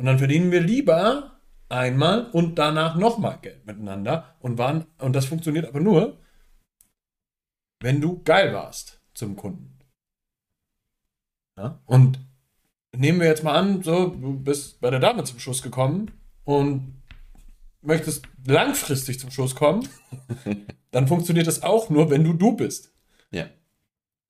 Und 0.00 0.06
dann 0.06 0.18
verdienen 0.18 0.50
wir 0.50 0.62
lieber 0.62 1.42
einmal 1.68 2.30
und 2.30 2.58
danach 2.58 2.96
nochmal 2.96 3.38
Geld 3.42 3.66
miteinander. 3.66 4.34
Und, 4.40 4.56
waren, 4.56 4.86
und 4.96 5.14
das 5.14 5.26
funktioniert 5.26 5.66
aber 5.66 5.80
nur, 5.80 6.16
wenn 7.80 8.00
du 8.00 8.22
geil 8.22 8.54
warst 8.54 9.02
zum 9.12 9.36
Kunden. 9.36 9.78
Ja? 11.58 11.82
Und 11.84 12.18
nehmen 12.96 13.20
wir 13.20 13.26
jetzt 13.26 13.44
mal 13.44 13.52
an, 13.52 13.82
so, 13.82 14.06
du 14.06 14.40
bist 14.40 14.80
bei 14.80 14.88
der 14.88 15.00
Dame 15.00 15.22
zum 15.24 15.38
Schuss 15.38 15.60
gekommen 15.60 16.10
und 16.44 16.94
möchtest 17.82 18.24
langfristig 18.46 19.20
zum 19.20 19.30
Schuss 19.30 19.54
kommen, 19.54 19.86
dann 20.92 21.08
funktioniert 21.08 21.46
das 21.46 21.62
auch 21.62 21.90
nur, 21.90 22.08
wenn 22.08 22.24
du 22.24 22.32
du 22.32 22.52
bist. 22.52 22.94
Ja. 23.32 23.50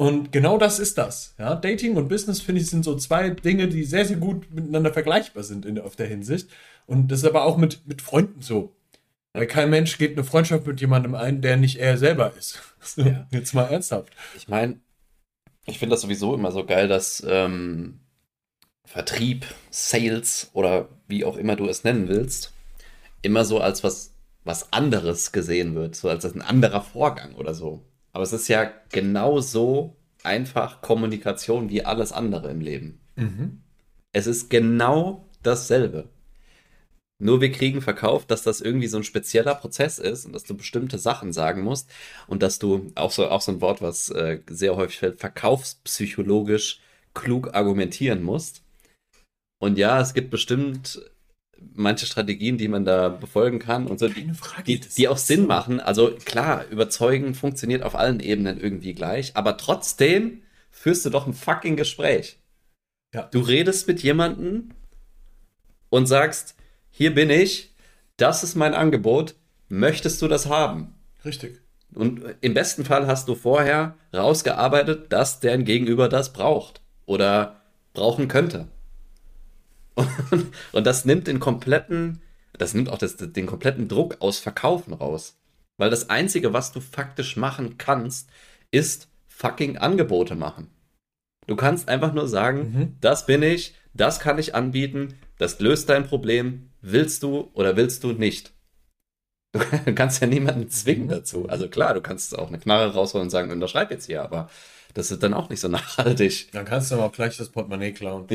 Und 0.00 0.32
genau 0.32 0.56
das 0.56 0.78
ist 0.78 0.96
das. 0.96 1.34
Ja? 1.38 1.54
Dating 1.54 1.94
und 1.96 2.08
Business, 2.08 2.40
finde 2.40 2.62
ich, 2.62 2.70
sind 2.70 2.86
so 2.86 2.96
zwei 2.96 3.28
Dinge, 3.28 3.68
die 3.68 3.84
sehr, 3.84 4.06
sehr 4.06 4.16
gut 4.16 4.50
miteinander 4.50 4.94
vergleichbar 4.94 5.42
sind 5.42 5.66
in, 5.66 5.78
auf 5.78 5.94
der 5.94 6.06
Hinsicht. 6.06 6.48
Und 6.86 7.08
das 7.08 7.18
ist 7.18 7.26
aber 7.26 7.44
auch 7.44 7.58
mit, 7.58 7.86
mit 7.86 8.00
Freunden 8.00 8.40
so. 8.40 8.74
Weil 9.34 9.46
kein 9.46 9.68
Mensch 9.68 9.98
geht 9.98 10.12
eine 10.12 10.24
Freundschaft 10.24 10.66
mit 10.66 10.80
jemandem 10.80 11.14
ein, 11.14 11.42
der 11.42 11.58
nicht 11.58 11.76
er 11.76 11.98
selber 11.98 12.32
ist. 12.34 12.62
So, 12.80 13.02
Ja. 13.02 13.28
Jetzt 13.30 13.52
mal 13.52 13.64
ernsthaft. 13.64 14.14
Ich 14.38 14.48
meine, 14.48 14.80
ich 15.66 15.78
finde 15.78 15.92
das 15.92 16.00
sowieso 16.00 16.34
immer 16.34 16.50
so 16.50 16.64
geil, 16.64 16.88
dass 16.88 17.22
ähm, 17.28 18.00
Vertrieb, 18.86 19.44
Sales 19.68 20.48
oder 20.54 20.88
wie 21.08 21.26
auch 21.26 21.36
immer 21.36 21.56
du 21.56 21.68
es 21.68 21.84
nennen 21.84 22.08
willst, 22.08 22.54
immer 23.20 23.44
so 23.44 23.60
als 23.60 23.84
was, 23.84 24.14
was 24.44 24.72
anderes 24.72 25.32
gesehen 25.32 25.74
wird, 25.74 25.94
so 25.94 26.08
als 26.08 26.24
ein 26.24 26.40
anderer 26.40 26.80
Vorgang 26.80 27.34
oder 27.34 27.52
so. 27.52 27.84
Aber 28.12 28.24
es 28.24 28.32
ist 28.32 28.48
ja 28.48 28.70
genauso 28.90 29.96
einfach 30.22 30.82
Kommunikation 30.82 31.70
wie 31.70 31.84
alles 31.84 32.12
andere 32.12 32.50
im 32.50 32.60
Leben. 32.60 33.00
Mhm. 33.16 33.62
Es 34.12 34.26
ist 34.26 34.50
genau 34.50 35.28
dasselbe. 35.42 36.08
Nur 37.22 37.42
wir 37.42 37.52
kriegen 37.52 37.82
verkauft, 37.82 38.30
dass 38.30 38.42
das 38.42 38.62
irgendwie 38.62 38.86
so 38.86 38.96
ein 38.96 39.04
spezieller 39.04 39.54
Prozess 39.54 39.98
ist 39.98 40.24
und 40.24 40.32
dass 40.32 40.44
du 40.44 40.56
bestimmte 40.56 40.98
Sachen 40.98 41.34
sagen 41.34 41.62
musst 41.62 41.90
und 42.26 42.42
dass 42.42 42.58
du 42.58 42.90
auch 42.94 43.10
so, 43.10 43.28
auch 43.28 43.42
so 43.42 43.52
ein 43.52 43.60
Wort, 43.60 43.82
was 43.82 44.08
äh, 44.08 44.40
sehr 44.48 44.74
häufig 44.74 44.98
fällt, 44.98 45.20
verkaufspsychologisch 45.20 46.80
klug 47.12 47.54
argumentieren 47.54 48.22
musst. 48.22 48.62
Und 49.58 49.76
ja, 49.76 50.00
es 50.00 50.14
gibt 50.14 50.30
bestimmt 50.30 51.02
manche 51.74 52.06
Strategien, 52.06 52.58
die 52.58 52.68
man 52.68 52.84
da 52.84 53.08
befolgen 53.08 53.58
kann 53.58 53.86
und 53.86 53.98
so, 53.98 54.08
die, 54.08 54.28
Frage. 54.34 54.62
die, 54.64 54.80
die 54.80 55.08
auch 55.08 55.16
Sinn 55.16 55.42
so. 55.42 55.46
machen. 55.46 55.80
Also 55.80 56.12
klar, 56.24 56.66
überzeugen 56.68 57.34
funktioniert 57.34 57.82
auf 57.82 57.94
allen 57.94 58.20
Ebenen 58.20 58.60
irgendwie 58.60 58.94
gleich, 58.94 59.36
aber 59.36 59.56
trotzdem 59.56 60.42
führst 60.70 61.04
du 61.04 61.10
doch 61.10 61.26
ein 61.26 61.34
fucking 61.34 61.76
Gespräch. 61.76 62.38
Ja. 63.14 63.28
Du 63.32 63.40
redest 63.40 63.88
mit 63.88 64.02
jemandem 64.02 64.70
und 65.88 66.06
sagst, 66.06 66.54
hier 66.90 67.14
bin 67.14 67.30
ich, 67.30 67.74
das 68.16 68.42
ist 68.42 68.54
mein 68.54 68.74
Angebot, 68.74 69.34
möchtest 69.68 70.22
du 70.22 70.28
das 70.28 70.46
haben? 70.46 70.94
Richtig. 71.24 71.60
Und 71.94 72.22
im 72.40 72.54
besten 72.54 72.84
Fall 72.84 73.06
hast 73.06 73.28
du 73.28 73.34
vorher 73.34 73.96
rausgearbeitet, 74.14 75.12
dass 75.12 75.40
dein 75.40 75.64
Gegenüber 75.64 76.08
das 76.08 76.32
braucht 76.32 76.80
oder 77.06 77.62
brauchen 77.94 78.28
könnte. 78.28 78.68
Und, 79.94 80.08
und 80.72 80.86
das 80.86 81.04
nimmt 81.04 81.26
den 81.26 81.40
kompletten, 81.40 82.20
das 82.52 82.74
nimmt 82.74 82.88
auch 82.88 82.98
das, 82.98 83.16
den 83.16 83.46
kompletten 83.46 83.88
Druck 83.88 84.16
aus 84.20 84.38
Verkaufen 84.38 84.94
raus. 84.94 85.36
Weil 85.76 85.90
das 85.90 86.10
Einzige, 86.10 86.52
was 86.52 86.72
du 86.72 86.80
faktisch 86.80 87.36
machen 87.36 87.78
kannst, 87.78 88.28
ist 88.70 89.08
fucking 89.28 89.78
Angebote 89.78 90.34
machen. 90.34 90.68
Du 91.46 91.56
kannst 91.56 91.88
einfach 91.88 92.12
nur 92.12 92.28
sagen, 92.28 92.72
Mhm. 92.72 92.96
das 93.00 93.26
bin 93.26 93.42
ich, 93.42 93.74
das 93.94 94.20
kann 94.20 94.38
ich 94.38 94.54
anbieten, 94.54 95.14
das 95.38 95.58
löst 95.58 95.88
dein 95.88 96.06
Problem, 96.06 96.70
willst 96.82 97.22
du 97.22 97.50
oder 97.54 97.76
willst 97.76 98.04
du 98.04 98.12
nicht. 98.12 98.52
Du 99.52 99.60
kannst 99.94 100.20
ja 100.20 100.26
niemanden 100.28 100.68
zwingen 100.68 101.08
dazu. 101.08 101.48
Also 101.48 101.68
klar, 101.68 101.94
du 101.94 102.00
kannst 102.00 102.38
auch 102.38 102.48
eine 102.48 102.58
Knarre 102.58 102.92
rausholen 102.92 103.26
und 103.26 103.30
sagen, 103.30 103.50
unterschreib 103.50 103.90
jetzt 103.90 104.06
hier, 104.06 104.22
aber 104.22 104.48
das 104.94 105.10
ist 105.10 105.22
dann 105.22 105.34
auch 105.34 105.48
nicht 105.50 105.60
so 105.60 105.68
nachhaltig. 105.68 106.50
Dann 106.52 106.64
kannst 106.64 106.90
du 106.90 106.96
aber 106.96 107.04
auch 107.06 107.12
gleich 107.12 107.36
das 107.36 107.50
Portemonnaie 107.50 107.92
klauen. 107.92 108.26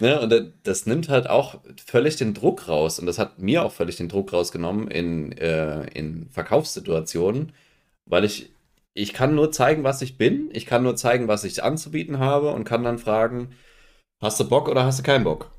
ne, 0.00 0.20
und 0.20 0.30
da- 0.30 0.46
das 0.62 0.86
nimmt 0.86 1.08
halt 1.08 1.28
auch 1.28 1.60
völlig 1.86 2.16
den 2.16 2.34
Druck 2.34 2.68
raus. 2.68 2.98
Und 2.98 3.06
das 3.06 3.18
hat 3.18 3.38
mir 3.38 3.62
auch 3.64 3.72
völlig 3.72 3.96
den 3.96 4.08
Druck 4.08 4.32
rausgenommen 4.32 4.88
in, 4.88 5.32
äh, 5.32 5.86
in 5.96 6.28
Verkaufssituationen, 6.30 7.52
weil 8.06 8.24
ich, 8.24 8.50
ich 8.94 9.12
kann 9.12 9.34
nur 9.34 9.52
zeigen, 9.52 9.84
was 9.84 10.02
ich 10.02 10.18
bin, 10.18 10.50
ich 10.52 10.66
kann 10.66 10.82
nur 10.82 10.96
zeigen, 10.96 11.28
was 11.28 11.44
ich 11.44 11.62
anzubieten 11.62 12.18
habe 12.18 12.50
und 12.52 12.64
kann 12.64 12.84
dann 12.84 12.98
fragen, 12.98 13.50
hast 14.20 14.40
du 14.40 14.48
Bock 14.48 14.68
oder 14.68 14.84
hast 14.84 14.98
du 15.00 15.02
keinen 15.02 15.24
Bock? 15.24 15.50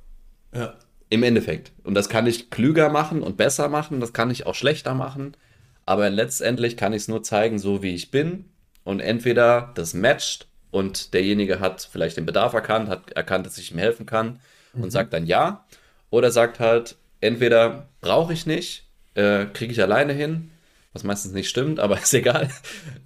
Ja. 0.54 0.76
Im 1.10 1.24
Endeffekt. 1.24 1.74
Und 1.84 1.94
das 1.96 2.10
kann 2.10 2.28
ich 2.28 2.50
klüger 2.50 2.90
machen 2.90 3.22
und 3.24 3.38
besser 3.38 3.70
machen, 3.70 4.00
das 4.00 4.14
kann 4.14 4.32
ich 4.32 4.46
auch 4.48 4.56
schlechter 4.56 4.94
machen. 4.96 5.38
Aber 5.86 6.10
letztendlich 6.10 6.78
kann 6.78 6.94
ich 6.94 7.04
es 7.04 7.08
nur 7.08 7.24
zeigen, 7.24 7.60
so 7.60 7.82
wie 7.84 7.94
ich 7.94 8.12
bin. 8.12 8.46
Und 8.84 9.00
entweder 9.00 9.72
das 9.76 9.94
matcht 9.94 10.48
und 10.72 11.14
derjenige 11.14 11.60
hat 11.60 11.88
vielleicht 11.92 12.18
den 12.18 12.26
Bedarf 12.26 12.54
erkannt, 12.54 12.90
hat 12.90 13.12
erkannt, 13.12 13.46
dass 13.46 13.58
ich 13.58 13.72
ihm 13.72 13.78
helfen 13.78 14.06
kann 14.06 14.40
und 14.74 14.92
sagt 14.92 15.14
dann 15.14 15.26
ja. 15.26 15.66
Oder 16.10 16.32
sagt 16.32 16.60
halt, 16.60 16.96
entweder 17.22 17.88
brauche 18.02 18.34
ich 18.34 18.46
nicht, 18.46 18.86
äh, 19.16 19.46
kriege 19.46 19.72
ich 19.72 19.82
alleine 19.82 20.14
hin, 20.14 20.52
was 20.94 21.04
meistens 21.04 21.32
nicht 21.34 21.50
stimmt, 21.50 21.80
aber 21.80 21.98
ist 22.02 22.14
egal. 22.14 22.50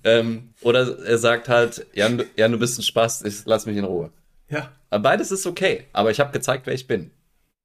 ähm, 0.04 0.50
oder 0.62 0.98
er 1.06 1.18
sagt 1.18 1.48
halt, 1.50 1.86
Jan, 1.94 2.20
du- 2.20 2.26
Jan, 2.36 2.52
du 2.52 2.58
bist 2.60 2.80
ein 2.80 2.84
Spaß, 2.84 3.24
ich, 3.24 3.46
lass 3.46 3.66
mich 3.66 3.78
in 3.78 3.86
Ruhe. 3.86 4.12
Ja. 4.50 4.72
Beides 4.90 5.32
ist 5.32 5.46
okay, 5.46 5.86
aber 5.94 6.12
ich 6.12 6.20
habe 6.20 6.32
gezeigt, 6.32 6.66
wer 6.68 6.74
ich 6.74 6.88
bin. 6.88 7.12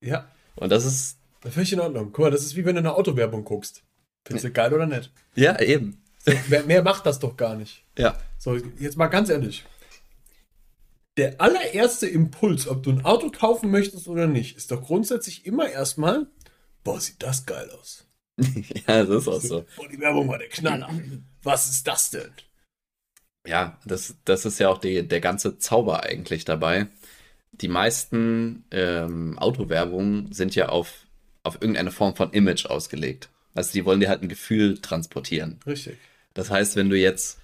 Ja. 0.00 0.26
Und 0.56 0.70
das 0.70 0.84
ist, 0.84 1.16
ich 1.44 1.72
in 1.72 1.80
Ordnung. 1.80 2.10
Guck 2.12 2.24
mal, 2.24 2.30
das 2.30 2.42
ist 2.42 2.56
wie 2.56 2.64
wenn 2.64 2.74
du 2.74 2.80
eine 2.80 2.94
Autowerbung 2.94 3.44
guckst. 3.44 3.82
Findest 4.24 4.44
du 4.44 4.50
geil 4.50 4.72
oder 4.72 4.86
nicht? 4.86 5.12
ja, 5.34 5.60
eben. 5.60 6.02
So, 6.24 6.32
wer, 6.48 6.62
mehr 6.64 6.82
macht 6.82 7.04
das 7.06 7.18
doch 7.18 7.36
gar 7.36 7.56
nicht. 7.56 7.84
Ja. 7.98 8.16
So, 8.38 8.56
jetzt 8.78 8.96
mal 8.96 9.08
ganz 9.08 9.28
ehrlich. 9.28 9.64
Der 11.16 11.40
allererste 11.40 12.06
Impuls, 12.06 12.68
ob 12.68 12.82
du 12.82 12.90
ein 12.90 13.04
Auto 13.04 13.30
kaufen 13.30 13.70
möchtest 13.70 14.08
oder 14.08 14.26
nicht, 14.26 14.56
ist 14.56 14.70
doch 14.70 14.82
grundsätzlich 14.82 15.44
immer 15.44 15.68
erstmal, 15.68 16.26
boah, 16.84 17.00
sieht 17.00 17.22
das 17.22 17.44
geil 17.44 17.70
aus. 17.70 18.06
ja, 18.38 19.04
das 19.04 19.08
ist 19.08 19.28
auch 19.28 19.40
so. 19.40 19.66
Boah, 19.76 19.88
die 19.88 20.00
Werbung 20.00 20.28
war 20.28 20.38
der 20.38 20.48
Knaller. 20.48 20.88
Was 21.42 21.68
ist 21.68 21.86
das 21.86 22.10
denn? 22.10 22.30
Ja, 23.46 23.78
das, 23.84 24.14
das 24.24 24.46
ist 24.46 24.60
ja 24.60 24.68
auch 24.68 24.78
die, 24.78 25.06
der 25.06 25.20
ganze 25.20 25.58
Zauber 25.58 26.04
eigentlich 26.04 26.44
dabei. 26.44 26.86
die 27.50 27.68
meisten 27.68 28.64
ähm, 28.70 29.38
Autowerbungen 29.38 30.32
sind 30.32 30.54
ja 30.54 30.68
auf, 30.68 31.06
auf 31.42 31.56
irgendeine 31.56 31.90
Form 31.90 32.16
von 32.16 32.32
Image 32.32 32.64
ausgelegt. 32.66 33.28
Also 33.54 33.72
die 33.72 33.84
wollen 33.84 34.00
dir 34.00 34.08
halt 34.08 34.22
ein 34.22 34.28
Gefühl 34.28 34.78
transportieren. 34.78 35.58
Richtig. 35.66 35.98
Das 36.34 36.50
heißt, 36.50 36.76
wenn 36.76 36.88
du 36.90 36.96
jetzt 36.96 37.38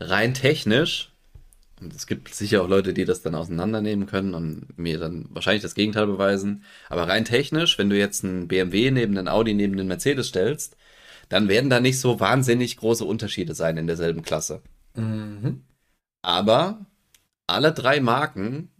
rein 0.00 0.34
technisch, 0.34 1.10
und 1.80 1.94
es 1.94 2.06
gibt 2.06 2.34
sicher 2.34 2.62
auch 2.62 2.68
Leute, 2.68 2.94
die 2.94 3.04
das 3.04 3.22
dann 3.22 3.34
auseinandernehmen 3.34 4.06
können 4.06 4.34
und 4.34 4.78
mir 4.78 4.98
dann 4.98 5.26
wahrscheinlich 5.30 5.62
das 5.62 5.74
Gegenteil 5.74 6.06
beweisen, 6.06 6.64
aber 6.88 7.08
rein 7.08 7.24
technisch, 7.24 7.78
wenn 7.78 7.90
du 7.90 7.98
jetzt 7.98 8.24
einen 8.24 8.48
BMW 8.48 8.90
neben 8.90 9.16
einen 9.16 9.28
Audi 9.28 9.54
neben 9.54 9.76
den 9.76 9.88
Mercedes 9.88 10.28
stellst, 10.28 10.76
dann 11.28 11.48
werden 11.48 11.70
da 11.70 11.80
nicht 11.80 11.98
so 11.98 12.20
wahnsinnig 12.20 12.76
große 12.76 13.04
Unterschiede 13.04 13.54
sein 13.54 13.76
in 13.76 13.86
derselben 13.86 14.22
Klasse. 14.22 14.62
Mhm. 14.94 15.62
Aber 16.22 16.86
alle 17.46 17.72
drei 17.72 18.00
Marken 18.00 18.70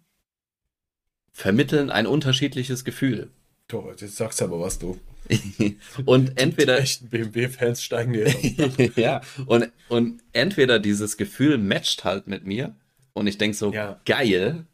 vermitteln 1.33 1.91
ein 1.91 2.07
unterschiedliches 2.07 2.85
Gefühl. 2.85 3.31
Torwart, 3.69 4.03
jetzt 4.03 4.17
sagst 4.17 4.41
du 4.41 4.45
aber 4.45 4.61
was, 4.61 4.79
du. 4.79 4.99
und 6.05 6.39
entweder 6.41 6.77
Die 6.77 6.83
echten 6.83 7.09
BMW-Fans 7.09 7.83
steigen 7.83 8.27
auf. 8.27 8.97
ja, 8.97 9.21
und, 9.47 9.71
und 9.89 10.23
entweder 10.33 10.79
dieses 10.79 11.17
Gefühl 11.17 11.59
matcht 11.59 12.05
halt 12.05 12.27
mit 12.27 12.47
mir 12.47 12.75
und 13.13 13.27
ich 13.27 13.39
denke 13.39 13.57
so, 13.57 13.73
Ja. 13.73 14.01
geil, 14.05 14.67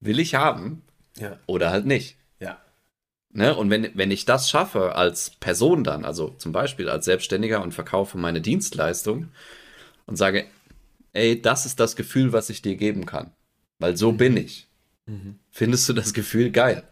will 0.00 0.18
ich 0.18 0.34
haben, 0.34 0.82
Ja. 1.18 1.38
oder 1.46 1.70
halt 1.70 1.86
nicht. 1.86 2.16
Ja. 2.40 2.60
Ne? 3.32 3.54
Und 3.56 3.70
wenn, 3.70 3.90
wenn 3.94 4.10
ich 4.10 4.24
das 4.24 4.50
schaffe 4.50 4.94
als 4.96 5.30
Person 5.30 5.84
dann, 5.84 6.04
also 6.04 6.30
zum 6.38 6.52
Beispiel 6.52 6.88
als 6.88 7.04
Selbstständiger 7.04 7.62
und 7.62 7.72
verkaufe 7.72 8.18
meine 8.18 8.40
Dienstleistung 8.40 9.28
und 10.06 10.16
sage, 10.16 10.46
ey, 11.12 11.40
das 11.40 11.66
ist 11.66 11.78
das 11.80 11.94
Gefühl, 11.96 12.32
was 12.32 12.50
ich 12.50 12.62
dir 12.62 12.76
geben 12.76 13.06
kann, 13.06 13.30
weil 13.78 13.96
so 13.96 14.12
bin 14.12 14.36
ich. 14.36 14.66
Mhm. 15.06 15.38
Findest 15.50 15.88
du 15.88 15.92
das 15.92 16.14
Gefühl 16.14 16.50
geil? 16.50 16.82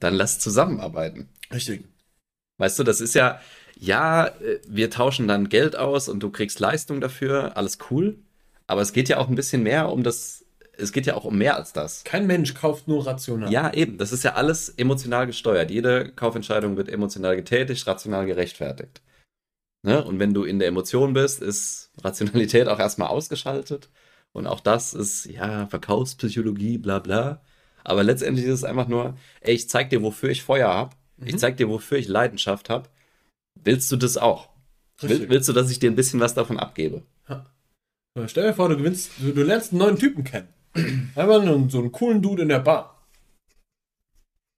Dann 0.00 0.14
lass 0.14 0.38
zusammenarbeiten. 0.40 1.28
Richtig. 1.52 1.84
Weißt 2.58 2.78
du, 2.78 2.84
das 2.84 3.00
ist 3.00 3.14
ja, 3.14 3.40
ja, 3.78 4.26
äh, 4.26 4.60
wir 4.66 4.90
tauschen 4.90 5.28
dann 5.28 5.48
Geld 5.48 5.76
aus 5.76 6.08
und 6.08 6.20
du 6.20 6.30
kriegst 6.30 6.60
Leistung 6.60 7.00
dafür, 7.00 7.56
alles 7.56 7.78
cool. 7.90 8.18
Aber 8.66 8.80
es 8.80 8.92
geht 8.92 9.08
ja 9.08 9.18
auch 9.18 9.28
ein 9.28 9.34
bisschen 9.34 9.62
mehr 9.62 9.90
um 9.90 10.02
das, 10.02 10.44
es 10.76 10.92
geht 10.92 11.06
ja 11.06 11.14
auch 11.14 11.24
um 11.24 11.36
mehr 11.36 11.56
als 11.56 11.72
das. 11.72 12.04
Kein 12.04 12.26
Mensch 12.26 12.54
kauft 12.54 12.88
nur 12.88 13.06
rational. 13.06 13.52
Ja, 13.52 13.72
eben, 13.72 13.98
das 13.98 14.12
ist 14.12 14.24
ja 14.24 14.34
alles 14.34 14.70
emotional 14.70 15.26
gesteuert. 15.26 15.70
Jede 15.70 16.10
Kaufentscheidung 16.12 16.76
wird 16.76 16.88
emotional 16.88 17.36
getätigt, 17.36 17.86
rational 17.86 18.26
gerechtfertigt. 18.26 19.02
Ne? 19.82 20.02
Und 20.02 20.18
wenn 20.18 20.32
du 20.32 20.44
in 20.44 20.58
der 20.58 20.68
Emotion 20.68 21.12
bist, 21.12 21.42
ist 21.42 21.90
Rationalität 22.02 22.68
auch 22.68 22.78
erstmal 22.78 23.08
ausgeschaltet. 23.08 23.90
Und 24.32 24.46
auch 24.46 24.60
das 24.60 24.94
ist, 24.94 25.26
ja, 25.26 25.66
Verkaufspsychologie, 25.66 26.78
bla 26.78 26.98
bla. 27.00 27.42
Aber 27.84 28.02
letztendlich 28.02 28.46
ist 28.46 28.54
es 28.54 28.64
einfach 28.64 28.88
nur, 28.88 29.16
ey, 29.40 29.54
ich 29.54 29.68
zeig 29.68 29.90
dir, 29.90 30.02
wofür 30.02 30.30
ich 30.30 30.42
Feuer 30.42 30.90
hab. 31.24 31.34
Ich 31.34 31.38
zeig 31.38 31.56
dir, 31.56 31.68
wofür 31.68 31.98
ich 31.98 32.08
Leidenschaft 32.08 32.70
hab. 32.70 32.90
Willst 33.62 33.90
du 33.90 33.96
das 33.96 34.16
auch? 34.16 34.48
Will, 35.00 35.28
willst 35.28 35.48
du, 35.48 35.52
dass 35.52 35.70
ich 35.70 35.78
dir 35.78 35.90
ein 35.90 35.96
bisschen 35.96 36.20
was 36.20 36.34
davon 36.34 36.58
abgebe? 36.58 37.02
So, 38.16 38.28
Stell 38.28 38.46
dir 38.46 38.54
vor, 38.54 38.68
du 38.68 38.76
gewinnst, 38.76 39.10
du, 39.18 39.32
du 39.32 39.42
lernst 39.42 39.72
einen 39.72 39.80
neuen 39.80 39.98
Typen 39.98 40.22
kennen. 40.22 40.48
Einfach 41.16 41.42
nur 41.42 41.68
so 41.68 41.80
einen 41.80 41.90
coolen 41.90 42.22
Dude 42.22 42.42
in 42.42 42.48
der 42.48 42.60
Bar. 42.60 43.06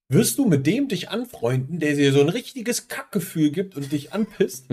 Wirst 0.09 0.39
du 0.39 0.45
mit 0.45 0.67
dem 0.67 0.89
dich 0.89 1.09
anfreunden, 1.09 1.81
der 1.81 1.95
dir 1.95 2.13
so 2.13 2.21
ein 2.21 2.29
richtiges 2.29 2.89
Kackgefühl 2.89 3.51
gibt 3.51 3.77
und 3.77 3.91
dich 3.91 4.13
anpisst? 4.13 4.67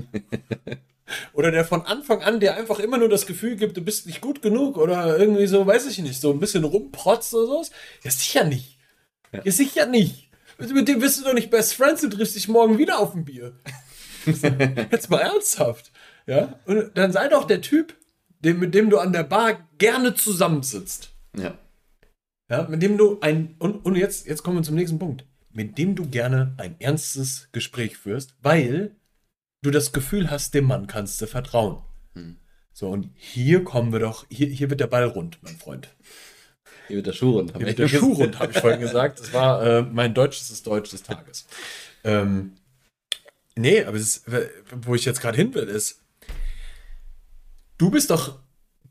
oder 1.33 1.49
der 1.49 1.65
von 1.65 1.81
Anfang 1.81 2.21
an, 2.21 2.39
der 2.39 2.55
einfach 2.55 2.79
immer 2.79 2.97
nur 2.97 3.09
das 3.09 3.25
Gefühl 3.25 3.55
gibt, 3.55 3.77
du 3.77 3.81
bist 3.81 4.05
nicht 4.05 4.21
gut 4.21 4.41
genug 4.41 4.77
oder 4.77 5.17
irgendwie 5.17 5.47
so, 5.47 5.65
weiß 5.65 5.87
ich 5.87 5.99
nicht, 5.99 6.19
so 6.19 6.31
ein 6.31 6.39
bisschen 6.39 6.65
rumprotzt 6.65 7.33
oder 7.33 7.47
sowas? 7.47 7.71
Ja, 8.03 8.11
sicher 8.11 8.43
nicht. 8.43 8.77
Ja. 9.31 9.41
Ja, 9.43 9.51
sicher 9.51 9.85
nicht. 9.85 10.29
Mit 10.57 10.87
dem 10.87 10.99
bist 10.99 11.19
du 11.19 11.23
doch 11.23 11.33
nicht 11.33 11.49
Best 11.49 11.73
Friends, 11.73 12.01
du 12.01 12.09
triffst 12.09 12.35
dich 12.35 12.47
morgen 12.47 12.77
wieder 12.77 12.99
auf 12.99 13.13
ein 13.15 13.25
Bier. 13.25 13.59
Jetzt 14.25 15.09
mal 15.09 15.19
ernsthaft. 15.19 15.91
Ja? 16.25 16.59
Und 16.65 16.97
dann 16.97 17.11
sei 17.11 17.27
doch 17.27 17.45
der 17.45 17.61
Typ, 17.61 17.95
dem, 18.39 18.59
mit 18.59 18.73
dem 18.73 18.89
du 18.89 18.99
an 18.99 19.13
der 19.13 19.23
Bar 19.23 19.67
gerne 19.77 20.15
zusammensitzt. 20.15 21.11
Ja. 21.37 21.57
Ja, 22.49 22.67
mit 22.69 22.83
dem 22.83 22.97
du 22.97 23.19
ein, 23.21 23.55
und, 23.59 23.85
und 23.85 23.95
jetzt, 23.95 24.27
jetzt 24.27 24.43
kommen 24.43 24.57
wir 24.57 24.63
zum 24.63 24.75
nächsten 24.75 24.99
Punkt, 24.99 25.25
mit 25.51 25.77
dem 25.77 25.95
du 25.95 26.07
gerne 26.07 26.53
ein 26.57 26.75
ernstes 26.79 27.49
Gespräch 27.51 27.97
führst, 27.97 28.35
weil 28.41 28.95
du 29.61 29.71
das 29.71 29.93
Gefühl 29.93 30.29
hast, 30.29 30.53
dem 30.53 30.65
Mann 30.65 30.87
kannst 30.87 31.21
du 31.21 31.25
vertrauen. 31.25 31.81
Hm. 32.13 32.37
So, 32.73 32.89
und 32.89 33.09
hier 33.15 33.63
kommen 33.63 33.91
wir 33.91 33.99
doch, 33.99 34.25
hier, 34.29 34.47
hier 34.47 34.69
wird 34.69 34.81
der 34.81 34.87
Ball 34.87 35.05
rund, 35.05 35.39
mein 35.41 35.57
Freund. 35.57 35.89
Hier 36.87 36.97
wird 36.97 37.07
der 37.07 37.13
Schuh 37.13 37.31
rund. 37.31 37.55
Hier 37.55 37.65
wird 37.65 37.79
der 37.79 37.87
Schuh 37.87 38.13
rund, 38.13 38.39
habe 38.39 38.51
ich 38.51 38.59
vorhin 38.59 38.81
gesagt. 38.81 39.19
Das 39.19 39.33
war 39.33 39.63
äh, 39.63 39.81
mein 39.83 40.13
deutsches 40.13 40.63
Deutsch 40.63 40.91
des 40.91 41.03
Tages. 41.03 41.45
Ähm, 42.03 42.53
nee, 43.55 43.83
aber 43.83 43.97
ist, 43.97 44.23
wo 44.71 44.95
ich 44.95 45.05
jetzt 45.05 45.21
gerade 45.21 45.37
hin 45.37 45.53
will, 45.53 45.63
ist, 45.63 46.01
du 47.77 47.89
bist 47.89 48.09
doch 48.09 48.39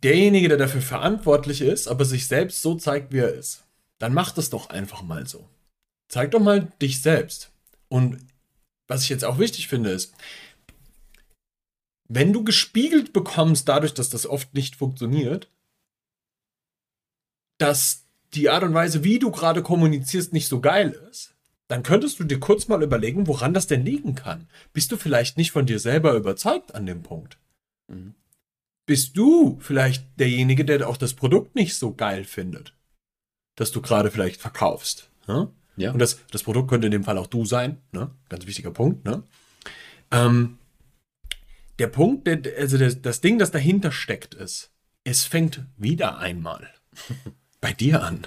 derjenige, 0.03 0.49
der 0.49 0.59
dafür 0.59 0.83
verantwortlich 0.83 1.61
ist, 1.61 1.89
aber 1.89 2.05
sich 2.05 2.27
selbst 2.27 2.63
so 2.63 2.75
zeigt, 2.75 3.13
wie 3.13 3.19
er 3.19 3.35
ist. 3.35 3.65
Dann 3.99 4.15
mach 4.15 4.33
das 4.33 4.51
doch 4.51 4.71
einfach 4.71 5.03
mal 5.03 5.27
so. 5.27 5.49
Zeig 6.09 6.33
doch 6.33 6.41
mal 6.41 6.73
dich 6.81 7.03
selbst. 7.03 7.53
Und 7.89 8.19
was 8.89 9.05
ich 9.05 9.09
jetzt 9.09 9.25
auch 9.25 9.39
wichtig 9.39 9.69
finde, 9.69 9.91
ist, 9.91 10.15
wenn 12.09 12.33
du 12.33 12.45
gespiegelt 12.45 13.13
bekommst, 13.13 13.69
dadurch, 13.69 13.95
dass 13.95 14.11
das 14.11 14.27
oft 14.27 14.53
nicht 14.55 14.77
funktioniert, 14.77 15.49
dass 17.63 18.07
die 18.35 18.51
Art 18.51 18.65
und 18.65 18.75
Weise, 18.75 19.05
wie 19.05 19.19
du 19.19 19.31
gerade 19.31 19.63
kommunizierst, 19.63 20.33
nicht 20.33 20.49
so 20.49 20.61
geil 20.61 20.99
ist, 21.11 21.35
dann 21.69 21.83
könntest 21.83 22.19
du 22.19 22.25
dir 22.25 22.41
kurz 22.41 22.69
mal 22.69 22.83
überlegen, 22.83 23.27
woran 23.27 23.55
das 23.55 23.67
denn 23.67 23.85
liegen 23.85 24.15
kann. 24.15 24.49
Bist 24.73 24.91
du 24.93 24.97
vielleicht 24.97 25.37
nicht 25.37 25.53
von 25.53 25.65
dir 25.65 25.79
selber 25.79 26.15
überzeugt 26.15 26.75
an 26.75 26.87
dem 26.87 27.03
Punkt? 27.03 27.39
Mhm. 27.89 28.15
Bist 28.85 29.17
du 29.17 29.59
vielleicht 29.61 30.19
derjenige, 30.19 30.65
der 30.65 30.89
auch 30.89 30.97
das 30.97 31.15
Produkt 31.15 31.55
nicht 31.55 31.77
so 31.77 31.95
geil 31.95 32.25
findet, 32.25 32.75
das 33.55 33.71
du 33.71 33.81
gerade 33.81 34.11
vielleicht 34.11 34.41
verkaufst? 34.41 35.11
Ne? 35.29 35.51
Ja. 35.77 35.93
Und 35.93 36.01
das, 36.01 36.21
das 36.31 36.43
Produkt 36.43 36.69
könnte 36.69 36.89
in 36.89 36.93
dem 36.93 37.05
Fall 37.05 37.17
auch 37.17 37.29
du 37.29 37.45
sein, 37.45 37.79
ne? 37.93 38.11
Ganz 38.29 38.47
wichtiger 38.47 38.73
Punkt, 38.73 39.05
ne? 39.05 39.23
Ähm, 40.11 40.59
der 41.79 41.87
Punkt, 41.87 42.27
der, 42.27 42.43
also 42.59 42.77
das, 42.77 43.01
das 43.01 43.21
Ding, 43.21 43.39
das 43.39 43.51
dahinter 43.51 43.93
steckt, 43.93 44.35
ist, 44.35 44.73
es 45.05 45.25
fängt 45.25 45.65
wieder 45.77 46.19
einmal 46.19 46.69
bei 47.63 47.73
dir 47.73 48.03
an. 48.03 48.27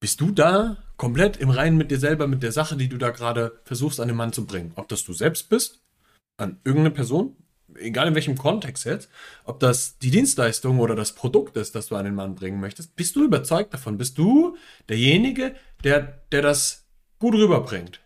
Bist 0.00 0.20
du 0.20 0.30
da 0.30 0.76
komplett 0.96 1.38
im 1.38 1.50
Reinen 1.50 1.78
mit 1.78 1.90
dir 1.90 1.98
selber, 1.98 2.28
mit 2.28 2.42
der 2.42 2.52
Sache, 2.52 2.76
die 2.76 2.88
du 2.88 2.98
da 2.98 3.10
gerade 3.10 3.58
versuchst 3.64 3.98
an 3.98 4.08
den 4.08 4.16
Mann 4.16 4.32
zu 4.32 4.46
bringen? 4.46 4.72
Ob 4.76 4.86
das 4.88 5.02
du 5.02 5.12
selbst 5.12 5.48
bist, 5.48 5.80
an 6.36 6.60
irgendeine 6.62 6.94
Person, 6.94 7.36
egal 7.74 8.08
in 8.08 8.14
welchem 8.14 8.36
Kontext 8.36 8.84
jetzt, 8.84 9.08
ob 9.44 9.60
das 9.60 9.98
die 9.98 10.10
Dienstleistung 10.10 10.78
oder 10.78 10.94
das 10.94 11.14
Produkt 11.14 11.56
ist, 11.56 11.74
das 11.74 11.88
du 11.88 11.96
an 11.96 12.04
den 12.04 12.14
Mann 12.14 12.34
bringen 12.34 12.60
möchtest, 12.60 12.94
bist 12.96 13.16
du 13.16 13.24
überzeugt 13.24 13.72
davon? 13.72 13.96
Bist 13.96 14.18
du 14.18 14.56
derjenige, 14.88 15.56
der, 15.82 16.02
der 16.32 16.42
das 16.42 16.84
gut 17.18 17.34
rüberbringt? 17.34 18.00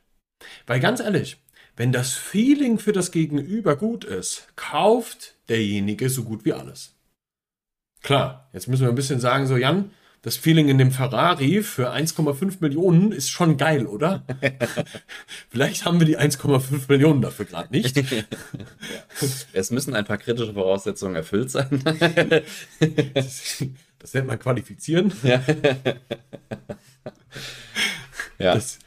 Weil 0.69 0.79
ganz 0.79 1.01
ehrlich, 1.01 1.43
wenn 1.77 1.91
das 1.91 2.15
Feeling 2.15 2.79
für 2.79 2.93
das 2.93 3.11
Gegenüber 3.11 3.77
gut 3.77 4.05
ist, 4.05 4.49
kauft 4.55 5.35
derjenige 5.49 6.11
so 6.11 6.23
gut 6.23 6.45
wie 6.45 6.53
alles. 6.53 6.98
Klar, 8.03 8.49
jetzt 8.53 8.69
müssen 8.69 8.83
wir 8.83 8.89
ein 8.89 8.95
bisschen 8.95 9.21
sagen, 9.21 9.47
so 9.47 9.57
Jan, 9.57 9.91
das 10.23 10.37
Feeling 10.37 10.69
in 10.69 10.79
dem 10.79 10.91
Ferrari 10.91 11.63
für 11.63 11.93
1,5 11.93 12.57
Millionen 12.61 13.13
ist 13.13 13.31
schon 13.31 13.57
geil, 13.57 13.87
oder? 13.87 14.25
Vielleicht 15.49 15.85
haben 15.85 16.01
wir 16.01 16.07
die 16.07 16.19
1,5 16.19 16.83
Millionen 16.89 17.23
dafür 17.23 17.45
gerade 17.45 17.73
nicht. 17.73 17.97
Es 19.53 19.71
müssen 19.71 19.95
ein 19.95 20.05
paar 20.05 20.19
kritische 20.19 20.55
Voraussetzungen 20.55 21.17
erfüllt 21.17 21.51
sein. 21.51 21.83
Das, 23.15 23.65
das 23.99 24.15
nennt 24.15 24.29
man 24.29 24.39
qualifizieren. 24.39 25.13
ja. 25.23 25.43
ja. 28.39 28.55
Das, 28.55 28.79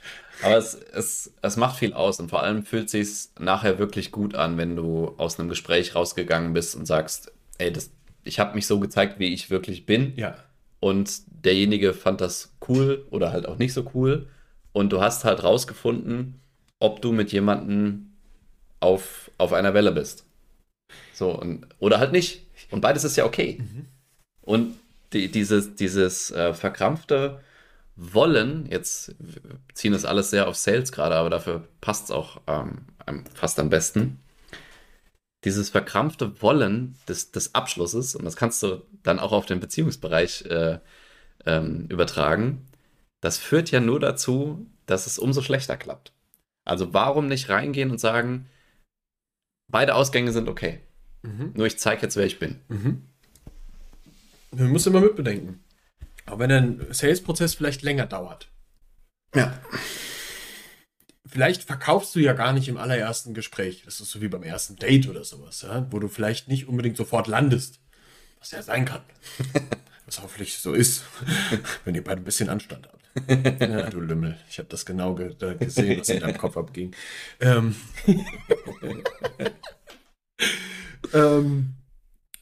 Aber 0.41 0.57
es, 0.57 0.75
es, 0.75 1.33
es 1.41 1.57
macht 1.57 1.79
viel 1.79 1.93
aus 1.93 2.19
und 2.19 2.29
vor 2.29 2.43
allem 2.43 2.63
fühlt 2.63 2.89
sich 2.89 3.29
nachher 3.39 3.77
wirklich 3.77 4.11
gut 4.11 4.35
an, 4.35 4.57
wenn 4.57 4.75
du 4.75 5.13
aus 5.17 5.39
einem 5.39 5.49
Gespräch 5.49 5.95
rausgegangen 5.95 6.53
bist 6.53 6.75
und 6.75 6.85
sagst, 6.85 7.31
ey, 7.57 7.71
das, 7.73 7.91
ich 8.23 8.39
habe 8.39 8.55
mich 8.55 8.67
so 8.67 8.79
gezeigt, 8.79 9.19
wie 9.19 9.33
ich 9.33 9.49
wirklich 9.49 9.85
bin 9.85 10.13
ja, 10.15 10.35
und 10.79 11.21
derjenige 11.45 11.93
fand 11.93 12.21
das 12.21 12.53
cool 12.67 13.05
oder 13.11 13.31
halt 13.31 13.47
auch 13.47 13.57
nicht 13.57 13.73
so 13.73 13.89
cool 13.93 14.27
und 14.73 14.91
du 14.91 15.01
hast 15.01 15.23
halt 15.25 15.43
rausgefunden, 15.43 16.39
ob 16.79 17.01
du 17.01 17.11
mit 17.11 17.31
jemandem 17.31 18.11
auf, 18.79 19.31
auf 19.37 19.53
einer 19.53 19.73
Welle 19.73 19.91
bist. 19.91 20.25
So, 21.13 21.31
und, 21.31 21.67
oder 21.79 21.99
halt 21.99 22.11
nicht. 22.11 22.45
Und 22.71 22.81
beides 22.81 23.03
ist 23.03 23.15
ja 23.15 23.25
okay. 23.25 23.61
Und 24.41 24.75
die, 25.13 25.29
dieses, 25.29 25.75
dieses 25.75 26.31
äh, 26.31 26.53
verkrampfte 26.53 27.41
Wollen, 27.95 28.67
jetzt 28.71 29.13
ziehen 29.73 29.93
das 29.93 30.05
alles 30.05 30.31
sehr 30.31 30.47
auf 30.47 30.55
Sales 30.55 30.91
gerade, 30.91 31.15
aber 31.15 31.29
dafür 31.29 31.67
passt 31.81 32.05
es 32.05 32.11
auch 32.11 32.41
ähm, 32.47 32.85
fast 33.33 33.59
am 33.59 33.69
besten. 33.69 34.19
Dieses 35.43 35.69
verkrampfte 35.69 36.41
Wollen 36.41 36.95
des, 37.07 37.31
des 37.31 37.55
Abschlusses, 37.55 38.15
und 38.15 38.25
das 38.25 38.35
kannst 38.35 38.61
du 38.61 38.83
dann 39.03 39.19
auch 39.19 39.31
auf 39.31 39.45
den 39.45 39.59
Beziehungsbereich 39.59 40.45
äh, 40.45 40.79
ähm, 41.45 41.87
übertragen, 41.89 42.67
das 43.21 43.37
führt 43.37 43.71
ja 43.71 43.79
nur 43.79 43.99
dazu, 43.99 44.67
dass 44.85 45.07
es 45.07 45.19
umso 45.19 45.41
schlechter 45.41 45.77
klappt. 45.77 46.13
Also 46.65 46.93
warum 46.93 47.27
nicht 47.27 47.49
reingehen 47.49 47.91
und 47.91 47.99
sagen, 47.99 48.47
beide 49.71 49.95
Ausgänge 49.95 50.31
sind 50.31 50.47
okay. 50.47 50.81
Mhm. 51.23 51.53
Nur 51.55 51.67
ich 51.67 51.79
zeige 51.79 52.03
jetzt, 52.03 52.15
wer 52.15 52.25
ich 52.25 52.39
bin. 52.39 52.59
Mhm. 52.67 53.03
Man 54.51 54.69
muss 54.69 54.85
immer 54.85 55.01
mitbedenken. 55.01 55.63
Auch 56.25 56.39
wenn 56.39 56.51
ein 56.51 56.87
Sales-Prozess 56.91 57.55
vielleicht 57.55 57.81
länger 57.81 58.05
dauert. 58.05 58.49
Ja. 59.33 59.59
Vielleicht 61.31 61.63
verkaufst 61.63 62.13
du 62.13 62.19
ja 62.19 62.33
gar 62.33 62.51
nicht 62.51 62.67
im 62.67 62.75
allerersten 62.75 63.33
Gespräch. 63.33 63.83
Das 63.85 64.01
ist 64.01 64.11
so 64.11 64.21
wie 64.21 64.27
beim 64.27 64.43
ersten 64.43 64.75
Date 64.75 65.07
oder 65.07 65.23
sowas, 65.23 65.61
ja? 65.61 65.87
wo 65.89 65.97
du 65.97 66.09
vielleicht 66.09 66.49
nicht 66.49 66.67
unbedingt 66.67 66.97
sofort 66.97 67.27
landest. 67.27 67.79
Was 68.39 68.51
ja 68.51 68.61
sein 68.61 68.83
kann. 68.83 69.01
Was 70.05 70.21
hoffentlich 70.21 70.57
so 70.57 70.73
ist, 70.73 71.03
wenn 71.85 71.95
ihr 71.95 72.03
beide 72.03 72.19
ein 72.21 72.25
bisschen 72.25 72.49
Anstand 72.49 72.89
habt. 72.91 73.61
Ja, 73.61 73.89
du 73.89 74.01
Lümmel. 74.01 74.37
Ich 74.49 74.57
habe 74.57 74.67
das 74.67 74.85
genau 74.85 75.15
ge 75.15 75.35
gesehen, 75.57 75.99
was 75.99 76.09
in 76.09 76.19
deinem 76.19 76.37
Kopf 76.37 76.57
abging. 76.57 76.93
Ähm, 77.39 77.75
ähm, 81.13 81.75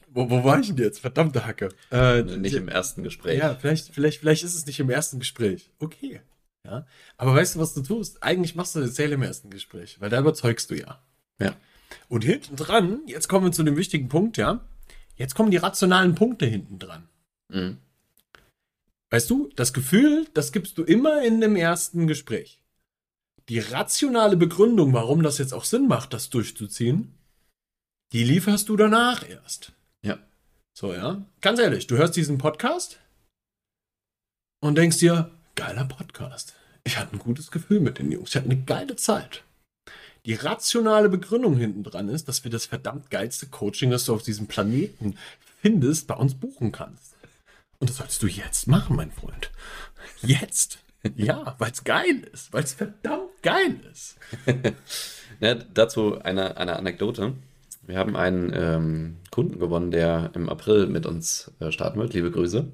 wo, 0.08 0.30
wo 0.30 0.42
war 0.42 0.58
ich 0.58 0.68
denn 0.68 0.78
jetzt? 0.78 1.00
Verdammte 1.00 1.46
Hacke. 1.46 1.68
Äh, 1.92 2.22
Nicht 2.22 2.54
im 2.54 2.68
ersten 2.68 3.02
Gespräch. 3.04 3.38
ja, 3.38 3.54
vielleicht, 3.54 3.94
vielleicht, 3.94 4.20
vielleicht 4.20 4.42
ist 4.42 4.54
es 4.54 4.66
nicht 4.66 4.80
im 4.80 4.90
ersten 4.90 5.18
Gespräch. 5.20 5.70
Okay. 5.78 6.22
Ja. 6.64 6.86
Aber 7.16 7.34
weißt 7.34 7.54
du, 7.54 7.60
was 7.60 7.74
du 7.74 7.82
tust? 7.82 8.22
Eigentlich 8.22 8.54
machst 8.54 8.74
du 8.76 8.80
das 8.80 8.94
Sale 8.94 9.14
im 9.14 9.22
ersten 9.22 9.50
Gespräch, 9.50 10.00
weil 10.00 10.10
da 10.10 10.20
überzeugst 10.20 10.70
du 10.70 10.74
ja. 10.74 11.02
Ja. 11.40 11.56
Und 12.08 12.24
hinten 12.24 12.56
dran, 12.56 13.00
jetzt 13.06 13.28
kommen 13.28 13.46
wir 13.46 13.52
zu 13.52 13.62
dem 13.62 13.76
wichtigen 13.76 14.08
Punkt, 14.08 14.36
ja. 14.36 14.60
Jetzt 15.16 15.34
kommen 15.34 15.50
die 15.50 15.56
rationalen 15.56 16.14
Punkte 16.14 16.46
hinten 16.46 16.78
dran. 16.78 17.08
Mhm. 17.48 17.78
Weißt 19.10 19.28
du, 19.28 19.50
das 19.56 19.72
Gefühl, 19.72 20.28
das 20.34 20.52
gibst 20.52 20.78
du 20.78 20.84
immer 20.84 21.22
in 21.24 21.40
dem 21.40 21.56
ersten 21.56 22.06
Gespräch. 22.06 22.60
Die 23.48 23.58
rationale 23.58 24.36
Begründung, 24.36 24.92
warum 24.92 25.22
das 25.22 25.38
jetzt 25.38 25.52
auch 25.52 25.64
Sinn 25.64 25.88
macht, 25.88 26.12
das 26.12 26.30
durchzuziehen, 26.30 27.18
die 28.12 28.22
lieferst 28.22 28.68
du 28.68 28.76
danach 28.76 29.28
erst. 29.28 29.72
Ja. 30.02 30.18
So, 30.72 30.94
ja. 30.94 31.26
Ganz 31.40 31.58
ehrlich, 31.58 31.88
du 31.88 31.96
hörst 31.96 32.14
diesen 32.14 32.38
Podcast 32.38 33.00
und 34.60 34.78
denkst 34.78 34.98
dir, 34.98 35.32
geiler 35.54 35.84
Podcast. 35.84 36.54
Ich 36.84 36.98
hatte 36.98 37.14
ein 37.14 37.18
gutes 37.18 37.50
Gefühl 37.50 37.80
mit 37.80 37.98
den 37.98 38.10
Jungs. 38.10 38.30
Ich 38.30 38.36
hatte 38.36 38.46
eine 38.46 38.62
geile 38.62 38.96
Zeit. 38.96 39.44
Die 40.26 40.34
rationale 40.34 41.08
Begründung 41.08 41.56
hinten 41.56 41.82
dran 41.82 42.08
ist, 42.08 42.28
dass 42.28 42.44
wir 42.44 42.50
das 42.50 42.66
verdammt 42.66 43.10
geilste 43.10 43.46
Coaching, 43.46 43.90
das 43.90 44.04
du 44.04 44.14
auf 44.14 44.22
diesem 44.22 44.46
Planeten 44.46 45.16
findest, 45.60 46.06
bei 46.06 46.14
uns 46.14 46.34
buchen 46.34 46.72
kannst. 46.72 47.14
Und 47.78 47.88
das 47.88 47.96
solltest 47.96 48.22
du 48.22 48.26
jetzt 48.26 48.66
machen, 48.66 48.96
mein 48.96 49.10
Freund. 49.10 49.50
Jetzt. 50.22 50.78
Ja, 51.16 51.54
weil 51.58 51.72
es 51.72 51.84
geil 51.84 52.28
ist. 52.32 52.52
Weil 52.52 52.64
es 52.64 52.74
verdammt 52.74 53.30
geil 53.42 53.80
ist. 53.90 54.16
Ja, 55.40 55.54
dazu 55.54 56.20
eine, 56.20 56.58
eine 56.58 56.76
Anekdote. 56.76 57.32
Wir 57.86 57.96
haben 57.96 58.14
einen 58.14 58.52
ähm, 58.54 59.16
Kunden 59.30 59.58
gewonnen, 59.58 59.90
der 59.90 60.32
im 60.34 60.50
April 60.50 60.86
mit 60.86 61.06
uns 61.06 61.50
äh, 61.60 61.72
starten 61.72 61.98
wird. 61.98 62.12
Liebe 62.12 62.30
Grüße. 62.30 62.70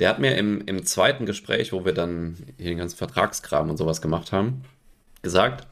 Der 0.00 0.08
hat 0.08 0.18
mir 0.18 0.36
im, 0.36 0.62
im 0.66 0.84
zweiten 0.84 1.26
Gespräch, 1.26 1.72
wo 1.72 1.84
wir 1.84 1.92
dann 1.92 2.36
hier 2.56 2.70
den 2.70 2.78
ganzen 2.78 2.96
Vertragskram 2.96 3.68
und 3.68 3.76
sowas 3.76 4.00
gemacht 4.00 4.32
haben, 4.32 4.62
gesagt, 5.22 5.66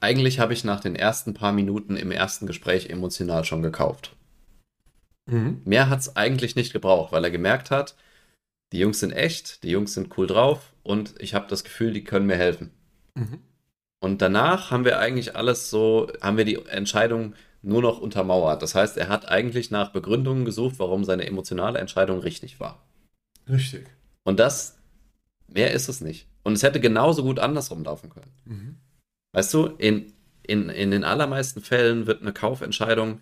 eigentlich 0.00 0.38
habe 0.38 0.52
ich 0.52 0.64
nach 0.64 0.80
den 0.80 0.96
ersten 0.96 1.34
paar 1.34 1.52
Minuten 1.52 1.96
im 1.96 2.10
ersten 2.12 2.46
Gespräch 2.46 2.90
emotional 2.90 3.44
schon 3.44 3.62
gekauft. 3.62 4.14
Mhm. 5.26 5.62
Mehr 5.64 5.88
hat 5.88 5.98
es 5.98 6.16
eigentlich 6.16 6.56
nicht 6.56 6.72
gebraucht, 6.72 7.12
weil 7.12 7.24
er 7.24 7.30
gemerkt 7.30 7.70
hat, 7.70 7.96
die 8.72 8.78
Jungs 8.78 9.00
sind 9.00 9.12
echt, 9.12 9.62
die 9.64 9.70
Jungs 9.70 9.94
sind 9.94 10.16
cool 10.16 10.26
drauf 10.26 10.72
und 10.82 11.14
ich 11.18 11.34
habe 11.34 11.46
das 11.48 11.64
Gefühl, 11.64 11.92
die 11.92 12.04
können 12.04 12.26
mir 12.26 12.36
helfen. 12.36 12.70
Mhm. 13.14 13.40
Und 14.00 14.22
danach 14.22 14.70
haben 14.70 14.84
wir 14.84 14.98
eigentlich 14.98 15.36
alles 15.36 15.70
so, 15.70 16.10
haben 16.20 16.36
wir 16.36 16.44
die 16.44 16.64
Entscheidung 16.66 17.34
nur 17.62 17.82
noch 17.82 18.00
untermauert. 18.00 18.62
Das 18.62 18.74
heißt, 18.74 18.96
er 18.96 19.08
hat 19.08 19.28
eigentlich 19.28 19.70
nach 19.70 19.90
Begründungen 19.90 20.44
gesucht, 20.44 20.76
warum 20.78 21.04
seine 21.04 21.26
emotionale 21.26 21.78
Entscheidung 21.78 22.18
richtig 22.18 22.58
war. 22.58 22.82
Richtig. 23.48 23.86
Und 24.24 24.38
das, 24.40 24.78
mehr 25.48 25.72
ist 25.72 25.88
es 25.88 26.00
nicht. 26.00 26.26
Und 26.42 26.54
es 26.54 26.62
hätte 26.62 26.80
genauso 26.80 27.22
gut 27.22 27.38
andersrum 27.38 27.84
laufen 27.84 28.10
können. 28.10 28.30
Mhm. 28.44 28.76
Weißt 29.32 29.52
du, 29.54 29.66
in, 29.78 30.12
in, 30.42 30.68
in 30.68 30.90
den 30.90 31.04
allermeisten 31.04 31.60
Fällen 31.60 32.06
wird 32.06 32.22
eine 32.22 32.32
Kaufentscheidung 32.32 33.20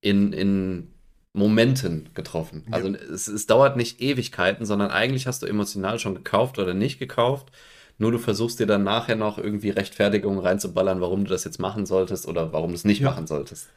in, 0.00 0.32
in 0.32 0.88
Momenten 1.32 2.08
getroffen. 2.14 2.64
Ja. 2.68 2.74
Also 2.74 2.94
es, 2.94 3.28
es 3.28 3.46
dauert 3.46 3.76
nicht 3.76 4.00
Ewigkeiten, 4.00 4.66
sondern 4.66 4.90
eigentlich 4.90 5.26
hast 5.26 5.42
du 5.42 5.46
emotional 5.46 5.98
schon 5.98 6.14
gekauft 6.14 6.58
oder 6.58 6.74
nicht 6.74 6.98
gekauft. 6.98 7.52
Nur 7.98 8.12
du 8.12 8.18
versuchst 8.18 8.60
dir 8.60 8.66
dann 8.66 8.84
nachher 8.84 9.16
noch 9.16 9.38
irgendwie 9.38 9.70
Rechtfertigungen 9.70 10.38
reinzuballern, 10.38 11.00
warum 11.00 11.24
du 11.24 11.30
das 11.30 11.44
jetzt 11.44 11.58
machen 11.58 11.84
solltest 11.84 12.26
oder 12.28 12.52
warum 12.52 12.70
du 12.70 12.76
es 12.76 12.84
nicht 12.84 13.00
Ja. 13.00 13.10
machen 13.10 13.26
solltest. 13.26 13.68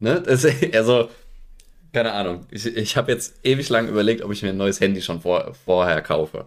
Ne? 0.00 0.22
Das, 0.22 0.46
also, 0.72 1.08
keine 1.94 2.12
Ahnung. 2.12 2.46
Ich, 2.50 2.66
ich 2.66 2.96
habe 2.96 3.12
jetzt 3.12 3.36
ewig 3.44 3.68
lang 3.68 3.88
überlegt, 3.88 4.22
ob 4.22 4.32
ich 4.32 4.42
mir 4.42 4.50
ein 4.50 4.56
neues 4.56 4.80
Handy 4.80 5.00
schon 5.00 5.20
vor, 5.20 5.54
vorher 5.64 6.02
kaufe. 6.02 6.46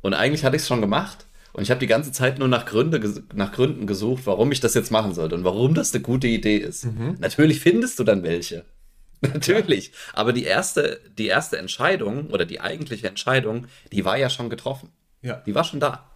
Und 0.00 0.14
eigentlich 0.14 0.44
hatte 0.44 0.56
ich 0.56 0.62
es 0.62 0.68
schon 0.68 0.80
gemacht. 0.80 1.26
Und 1.52 1.64
ich 1.64 1.70
habe 1.70 1.80
die 1.80 1.86
ganze 1.86 2.12
Zeit 2.12 2.38
nur 2.38 2.48
nach, 2.48 2.64
Gründe, 2.64 3.24
nach 3.34 3.52
Gründen 3.52 3.86
gesucht, 3.86 4.22
warum 4.24 4.52
ich 4.52 4.60
das 4.60 4.72
jetzt 4.74 4.90
machen 4.90 5.12
sollte 5.12 5.34
und 5.34 5.44
warum 5.44 5.74
das 5.74 5.92
eine 5.92 6.02
gute 6.02 6.28
Idee 6.28 6.56
ist. 6.56 6.86
Mhm. 6.86 7.16
Natürlich 7.18 7.60
findest 7.60 7.98
du 7.98 8.04
dann 8.04 8.22
welche. 8.22 8.64
Natürlich. 9.20 9.92
Aber 10.14 10.32
die 10.32 10.44
erste, 10.44 11.00
die 11.18 11.26
erste 11.26 11.58
Entscheidung 11.58 12.28
oder 12.30 12.46
die 12.46 12.60
eigentliche 12.60 13.08
Entscheidung, 13.08 13.66
die 13.90 14.04
war 14.04 14.16
ja 14.16 14.30
schon 14.30 14.48
getroffen. 14.48 14.90
Ja. 15.20 15.42
Die 15.44 15.54
war 15.54 15.64
schon 15.64 15.80
da. 15.80 16.08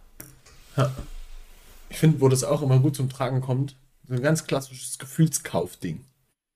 Ich 1.89 1.97
finde, 1.97 2.21
wo 2.21 2.29
das 2.29 2.43
auch 2.43 2.61
immer 2.61 2.79
gut 2.79 2.95
zum 2.95 3.09
Tragen 3.09 3.41
kommt, 3.41 3.75
so 4.07 4.13
ein 4.13 4.21
ganz 4.21 4.45
klassisches 4.47 4.97
Gefühlskaufding. 4.97 6.05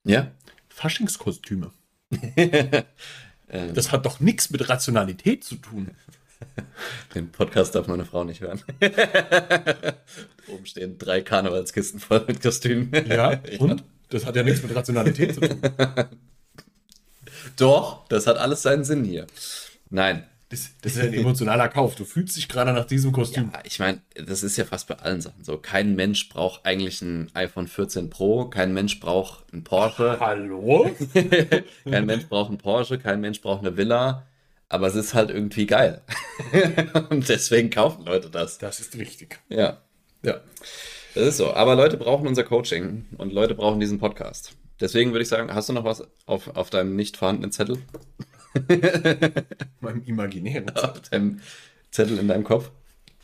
Ja. 0.06 0.32
Faschingskostüme. 0.70 1.72
Ähm, 3.54 3.74
Das 3.74 3.92
hat 3.92 4.06
doch 4.06 4.22
nichts 4.22 4.50
mit 4.50 4.70
Rationalität 4.70 5.44
zu 5.44 5.56
tun. 5.58 5.92
den 7.16 7.32
Podcast 7.32 7.76
darf 7.76 7.88
meine 7.88 8.06
Frau 8.06 8.24
nicht 8.24 8.40
hören. 8.40 8.62
Oben 10.48 10.66
stehen 10.66 10.98
drei 10.98 11.22
Karnevalskisten 11.22 12.00
voll 12.00 12.24
mit 12.28 12.42
Kostümen. 12.42 12.92
Ja, 13.08 13.42
und? 13.60 13.84
Das 14.10 14.26
hat 14.26 14.38
ja 14.38 14.44
nichts 14.44 14.64
mit 14.64 14.74
Rationalität 14.74 15.36
zu 15.36 15.42
tun. 15.42 15.62
Doch, 17.58 18.08
das 18.08 18.28
hat 18.28 18.38
alles 18.38 18.62
seinen 18.62 18.84
Sinn 18.84 19.04
hier. 19.04 19.28
Nein. 19.90 20.26
Das, 20.52 20.70
das 20.82 20.92
ist 20.92 20.98
ja 20.98 21.06
ein 21.06 21.14
emotionaler 21.14 21.70
Kauf. 21.70 21.96
Du 21.96 22.04
fühlst 22.06 22.36
dich 22.36 22.50
gerade 22.50 22.74
nach 22.74 22.86
diesem 22.86 23.12
Kostüm. 23.14 23.50
Ja, 23.54 23.62
ich 23.64 23.80
meine, 23.80 24.02
das 24.16 24.44
ist 24.44 24.58
ja 24.58 24.66
fast 24.66 24.88
bei 24.88 24.96
allen 24.96 25.22
Sachen 25.22 25.44
so. 25.44 25.58
Kein 25.58 25.96
Mensch 25.96 26.28
braucht 26.30 26.66
eigentlich 26.66 27.02
ein 27.02 27.32
iPhone 27.34 27.68
14 27.68 28.10
Pro, 28.10 28.46
kein 28.46 28.74
Mensch 28.74 29.00
braucht 29.00 29.54
ein 29.54 29.64
Porsche, 29.64 30.20
Hallo? 30.20 30.92
kein 31.90 32.06
Mensch 32.06 32.28
braucht 32.28 32.50
einen 32.50 32.58
Porsche, 32.58 33.00
kein 33.00 33.22
Mensch 33.22 33.40
braucht 33.42 33.62
eine 33.62 33.78
Villa, 33.78 34.28
aber 34.68 34.88
es 34.88 34.96
ist 34.96 35.14
halt 35.14 35.30
irgendwie 35.30 35.66
geil. 35.66 36.02
Und 37.10 37.30
deswegen 37.30 37.70
kaufen 37.70 38.06
Leute 38.06 38.30
das. 38.30 38.58
Das 38.58 38.80
ist 38.82 38.96
richtig. 38.98 39.40
Ja, 39.48 39.78
Ja. 40.22 40.42
das 41.16 41.28
ist 41.28 41.38
so. 41.38 41.54
Aber 41.54 41.76
Leute 41.76 41.96
brauchen 41.96 42.28
unser 42.28 42.44
Coaching 42.44 43.06
und 43.18 43.32
Leute 43.34 43.56
brauchen 43.56 43.80
diesen 43.80 44.00
Podcast. 44.00 44.54
Deswegen 44.82 45.12
würde 45.12 45.24
ich 45.24 45.30
sagen, 45.30 45.54
hast 45.54 45.70
du 45.70 45.74
noch 45.74 45.84
was 45.86 46.04
auf, 46.26 46.56
auf 46.56 46.70
deinem 46.70 46.96
nicht 46.96 47.16
vorhandenen 47.16 47.52
Zettel? 47.52 47.78
Meinem 49.80 50.04
imaginären. 50.06 50.70
Auf 50.76 51.02
deinem 51.02 51.40
Zettel 51.92 52.18
in 52.20 52.28
deinem 52.28 52.44
Kopf? 52.44 52.72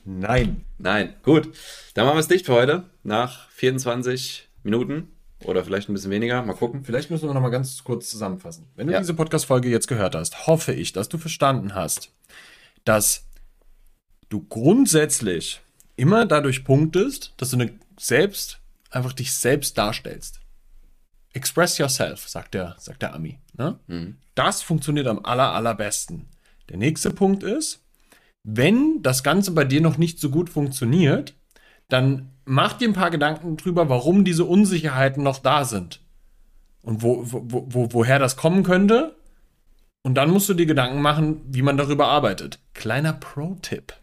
Nein. 0.06 0.64
Nein, 0.78 1.14
gut. 1.24 1.54
Dann 1.94 2.06
machen 2.06 2.16
wir 2.16 2.22
es 2.22 2.28
dicht 2.28 2.46
für 2.46 2.54
heute. 2.54 2.86
Nach 3.04 3.50
24 3.52 4.48
Minuten 4.64 5.10
oder 5.44 5.64
vielleicht 5.64 5.90
ein 5.90 5.94
bisschen 5.94 6.12
weniger. 6.12 6.42
Mal 6.44 6.54
gucken. 6.54 6.84
Vielleicht 6.84 7.12
müssen 7.12 7.28
wir 7.28 7.34
noch 7.34 7.42
mal 7.42 7.50
ganz 7.50 7.84
kurz 7.84 8.10
zusammenfassen. 8.10 8.68
Wenn 8.76 8.88
du 8.88 8.94
Ja. 8.94 9.00
diese 9.00 9.14
Podcast-Folge 9.14 9.70
jetzt 9.70 9.88
gehört 9.88 10.16
hast, 10.16 10.48
hoffe 10.48 10.74
ich, 10.74 10.94
dass 10.94 11.10
du 11.10 11.18
verstanden 11.18 11.76
hast, 11.76 12.12
dass 12.86 13.26
du 14.30 14.46
grundsätzlich 14.48 15.62
immer 15.96 16.26
dadurch 16.26 16.64
punktest, 16.64 17.34
dass 17.38 17.50
du 17.52 17.58
eine 17.58 17.74
selbst, 18.00 18.60
einfach 18.90 19.14
dich 19.14 19.34
selbst 19.34 19.78
darstellst. 19.78 20.40
Express 21.34 21.78
yourself, 21.78 22.28
sagt 22.28 22.54
der, 22.54 22.76
sagt 22.80 23.02
der 23.02 23.14
Ami. 23.14 23.40
Ne? 23.58 23.80
Mhm. 23.88 24.18
Das 24.36 24.62
funktioniert 24.62 25.08
am 25.08 25.26
aller, 25.26 25.54
allerbesten. 25.54 26.28
Der 26.70 26.78
nächste 26.78 27.12
Punkt 27.12 27.44
ist, 27.44 27.84
wenn 28.44 29.02
das 29.02 29.24
Ganze 29.24 29.52
bei 29.52 29.66
dir 29.66 29.82
noch 29.82 29.98
nicht 29.98 30.20
so 30.20 30.30
gut 30.30 30.50
funktioniert, 30.50 31.36
dann 31.90 32.30
mach 32.46 32.74
dir 32.74 32.88
ein 32.88 32.94
paar 32.94 33.12
Gedanken 33.12 33.58
drüber, 33.58 33.90
warum 33.90 34.24
diese 34.24 34.46
Unsicherheiten 34.46 35.24
noch 35.24 35.40
da 35.40 35.66
sind. 35.66 36.02
Und 36.82 37.02
wo, 37.02 37.24
wo, 37.26 37.66
wo, 37.70 37.94
woher 37.94 38.20
das 38.20 38.38
kommen 38.38 38.64
könnte. 38.64 39.16
Und 40.04 40.16
dann 40.16 40.30
musst 40.30 40.48
du 40.48 40.54
dir 40.54 40.66
Gedanken 40.66 41.02
machen, 41.02 41.42
wie 41.48 41.62
man 41.62 41.76
darüber 41.76 42.08
arbeitet. 42.08 42.60
Kleiner 42.74 43.14
Pro-Tipp. 43.14 43.94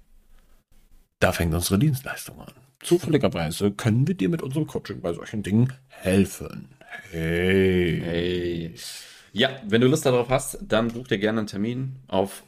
Da 1.20 1.32
fängt 1.32 1.54
unsere 1.54 1.78
Dienstleistung 1.78 2.40
an. 2.40 2.52
Zufälligerweise 2.82 3.70
können 3.70 4.06
wir 4.06 4.14
dir 4.14 4.28
mit 4.28 4.42
unserem 4.42 4.66
Coaching 4.66 5.00
bei 5.00 5.14
solchen 5.14 5.42
Dingen 5.42 5.72
helfen. 5.88 6.68
Hey. 7.10 8.02
Hey. 8.04 8.74
Ja, 9.34 9.50
wenn 9.66 9.80
du 9.80 9.88
Lust 9.88 10.06
darauf 10.06 10.28
hast, 10.30 10.58
dann 10.66 10.88
buch 10.88 11.08
dir 11.08 11.18
gerne 11.18 11.40
einen 11.40 11.48
Termin 11.48 11.96
auf 12.06 12.44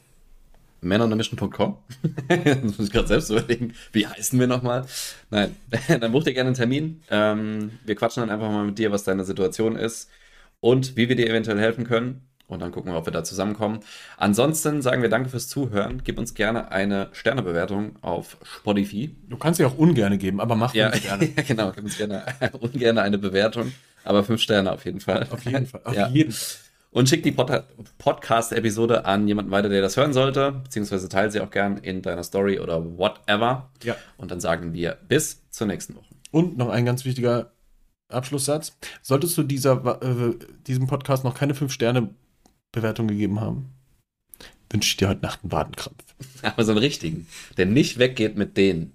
männeruntermission.com. 0.81 1.77
das 2.29 2.63
muss 2.63 2.79
ich 2.79 2.91
gerade 2.91 3.07
selbst 3.09 3.29
überlegen. 3.29 3.73
Wie 3.91 4.07
heißen 4.07 4.39
wir 4.39 4.47
nochmal? 4.47 4.85
Nein, 5.29 5.53
dann 5.99 6.11
buch 6.13 6.23
dir 6.23 6.33
gerne 6.33 6.47
einen 6.47 6.55
Termin. 6.55 7.01
Ähm, 7.09 7.71
wir 7.85 7.95
quatschen 7.95 8.21
dann 8.21 8.29
einfach 8.29 8.49
mal 8.49 8.63
mit 8.65 8.79
dir, 8.79 8.91
was 8.91 9.03
deine 9.03 9.25
Situation 9.25 9.75
ist 9.75 10.09
und 10.61 10.95
wie 10.95 11.09
wir 11.09 11.17
dir 11.17 11.27
eventuell 11.29 11.59
helfen 11.59 11.83
können. 11.83 12.21
Und 12.47 12.61
dann 12.61 12.71
gucken 12.71 12.93
wir, 12.93 12.97
ob 12.97 13.05
wir 13.05 13.11
da 13.11 13.25
zusammenkommen. 13.25 13.81
Ansonsten 14.15 14.81
sagen 14.81 15.01
wir 15.01 15.09
danke 15.09 15.27
fürs 15.29 15.49
Zuhören. 15.49 16.01
Gib 16.05 16.17
uns 16.17 16.33
gerne 16.33 16.71
eine 16.71 17.09
Sternebewertung 17.11 17.97
auf 18.01 18.37
Spotify. 18.43 19.13
Du 19.27 19.35
kannst 19.35 19.57
sie 19.57 19.65
auch 19.65 19.77
ungerne 19.77 20.17
geben, 20.17 20.39
aber 20.39 20.55
mach 20.55 20.73
Ja, 20.73 20.87
uns 20.93 21.01
gerne. 21.01 21.27
genau. 21.47 21.73
Gib 21.73 21.83
uns 21.83 21.97
gerne 21.97 22.23
ungerne 22.61 23.01
eine 23.01 23.17
Bewertung. 23.17 23.73
Aber 24.05 24.23
fünf 24.23 24.41
Sterne 24.41 24.71
auf 24.71 24.85
jeden 24.85 25.01
Fall. 25.01 25.27
Auf 25.29 25.43
jeden 25.43 25.65
Fall. 25.65 25.81
Auf 25.83 25.93
Ja. 25.93 26.07
jeden 26.07 26.31
Fall. 26.31 26.66
Und 26.89 27.09
schick 27.09 27.21
die 27.21 27.31
Pod 27.31 27.51
Podcast-Episode 27.97 29.05
an 29.05 29.27
jemanden 29.27 29.51
weiter, 29.51 29.69
der 29.69 29.81
das 29.81 29.97
hören 29.97 30.13
sollte, 30.13 30.51
beziehungsweise 30.63 31.09
teile 31.09 31.29
sie 31.31 31.41
auch 31.41 31.51
gern 31.51 31.77
in 31.77 32.01
deiner 32.01 32.23
Story 32.23 32.59
oder 32.59 32.83
whatever. 32.97 33.69
Ja. 33.83 33.95
Und 34.17 34.31
dann 34.31 34.39
sagen 34.39 34.73
wir 34.73 34.97
bis 35.07 35.43
zur 35.49 35.67
nächsten 35.67 35.95
Woche. 35.95 36.15
Und 36.31 36.57
noch 36.57 36.69
ein 36.69 36.85
ganz 36.85 37.05
wichtiger 37.05 37.51
Abschlusssatz. 38.09 38.77
Solltest 39.01 39.37
du 39.37 39.43
dieser, 39.43 40.01
äh, 40.01 40.35
diesem 40.65 40.87
Podcast 40.87 41.23
noch 41.23 41.35
keine 41.35 41.53
5-Sterne-Bewertung 41.53 43.07
gegeben 43.07 43.41
haben, 43.41 43.73
wünsche 44.69 44.89
ich 44.89 44.97
dir 44.97 45.09
heute 45.09 45.21
Nacht 45.21 45.43
einen 45.43 45.51
Wadenkrampf. 45.51 46.03
Aber 46.41 46.63
so 46.63 46.71
einen 46.71 46.79
richtigen, 46.79 47.27
der 47.57 47.65
nicht 47.65 47.99
weggeht 47.99 48.37
mit 48.37 48.57
denen. 48.57 48.93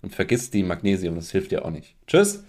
Und 0.00 0.14
vergiss 0.14 0.50
die 0.50 0.64
Magnesium, 0.64 1.14
das 1.14 1.30
hilft 1.30 1.52
dir 1.52 1.64
auch 1.64 1.70
nicht. 1.70 1.94
Tschüss. 2.06 2.42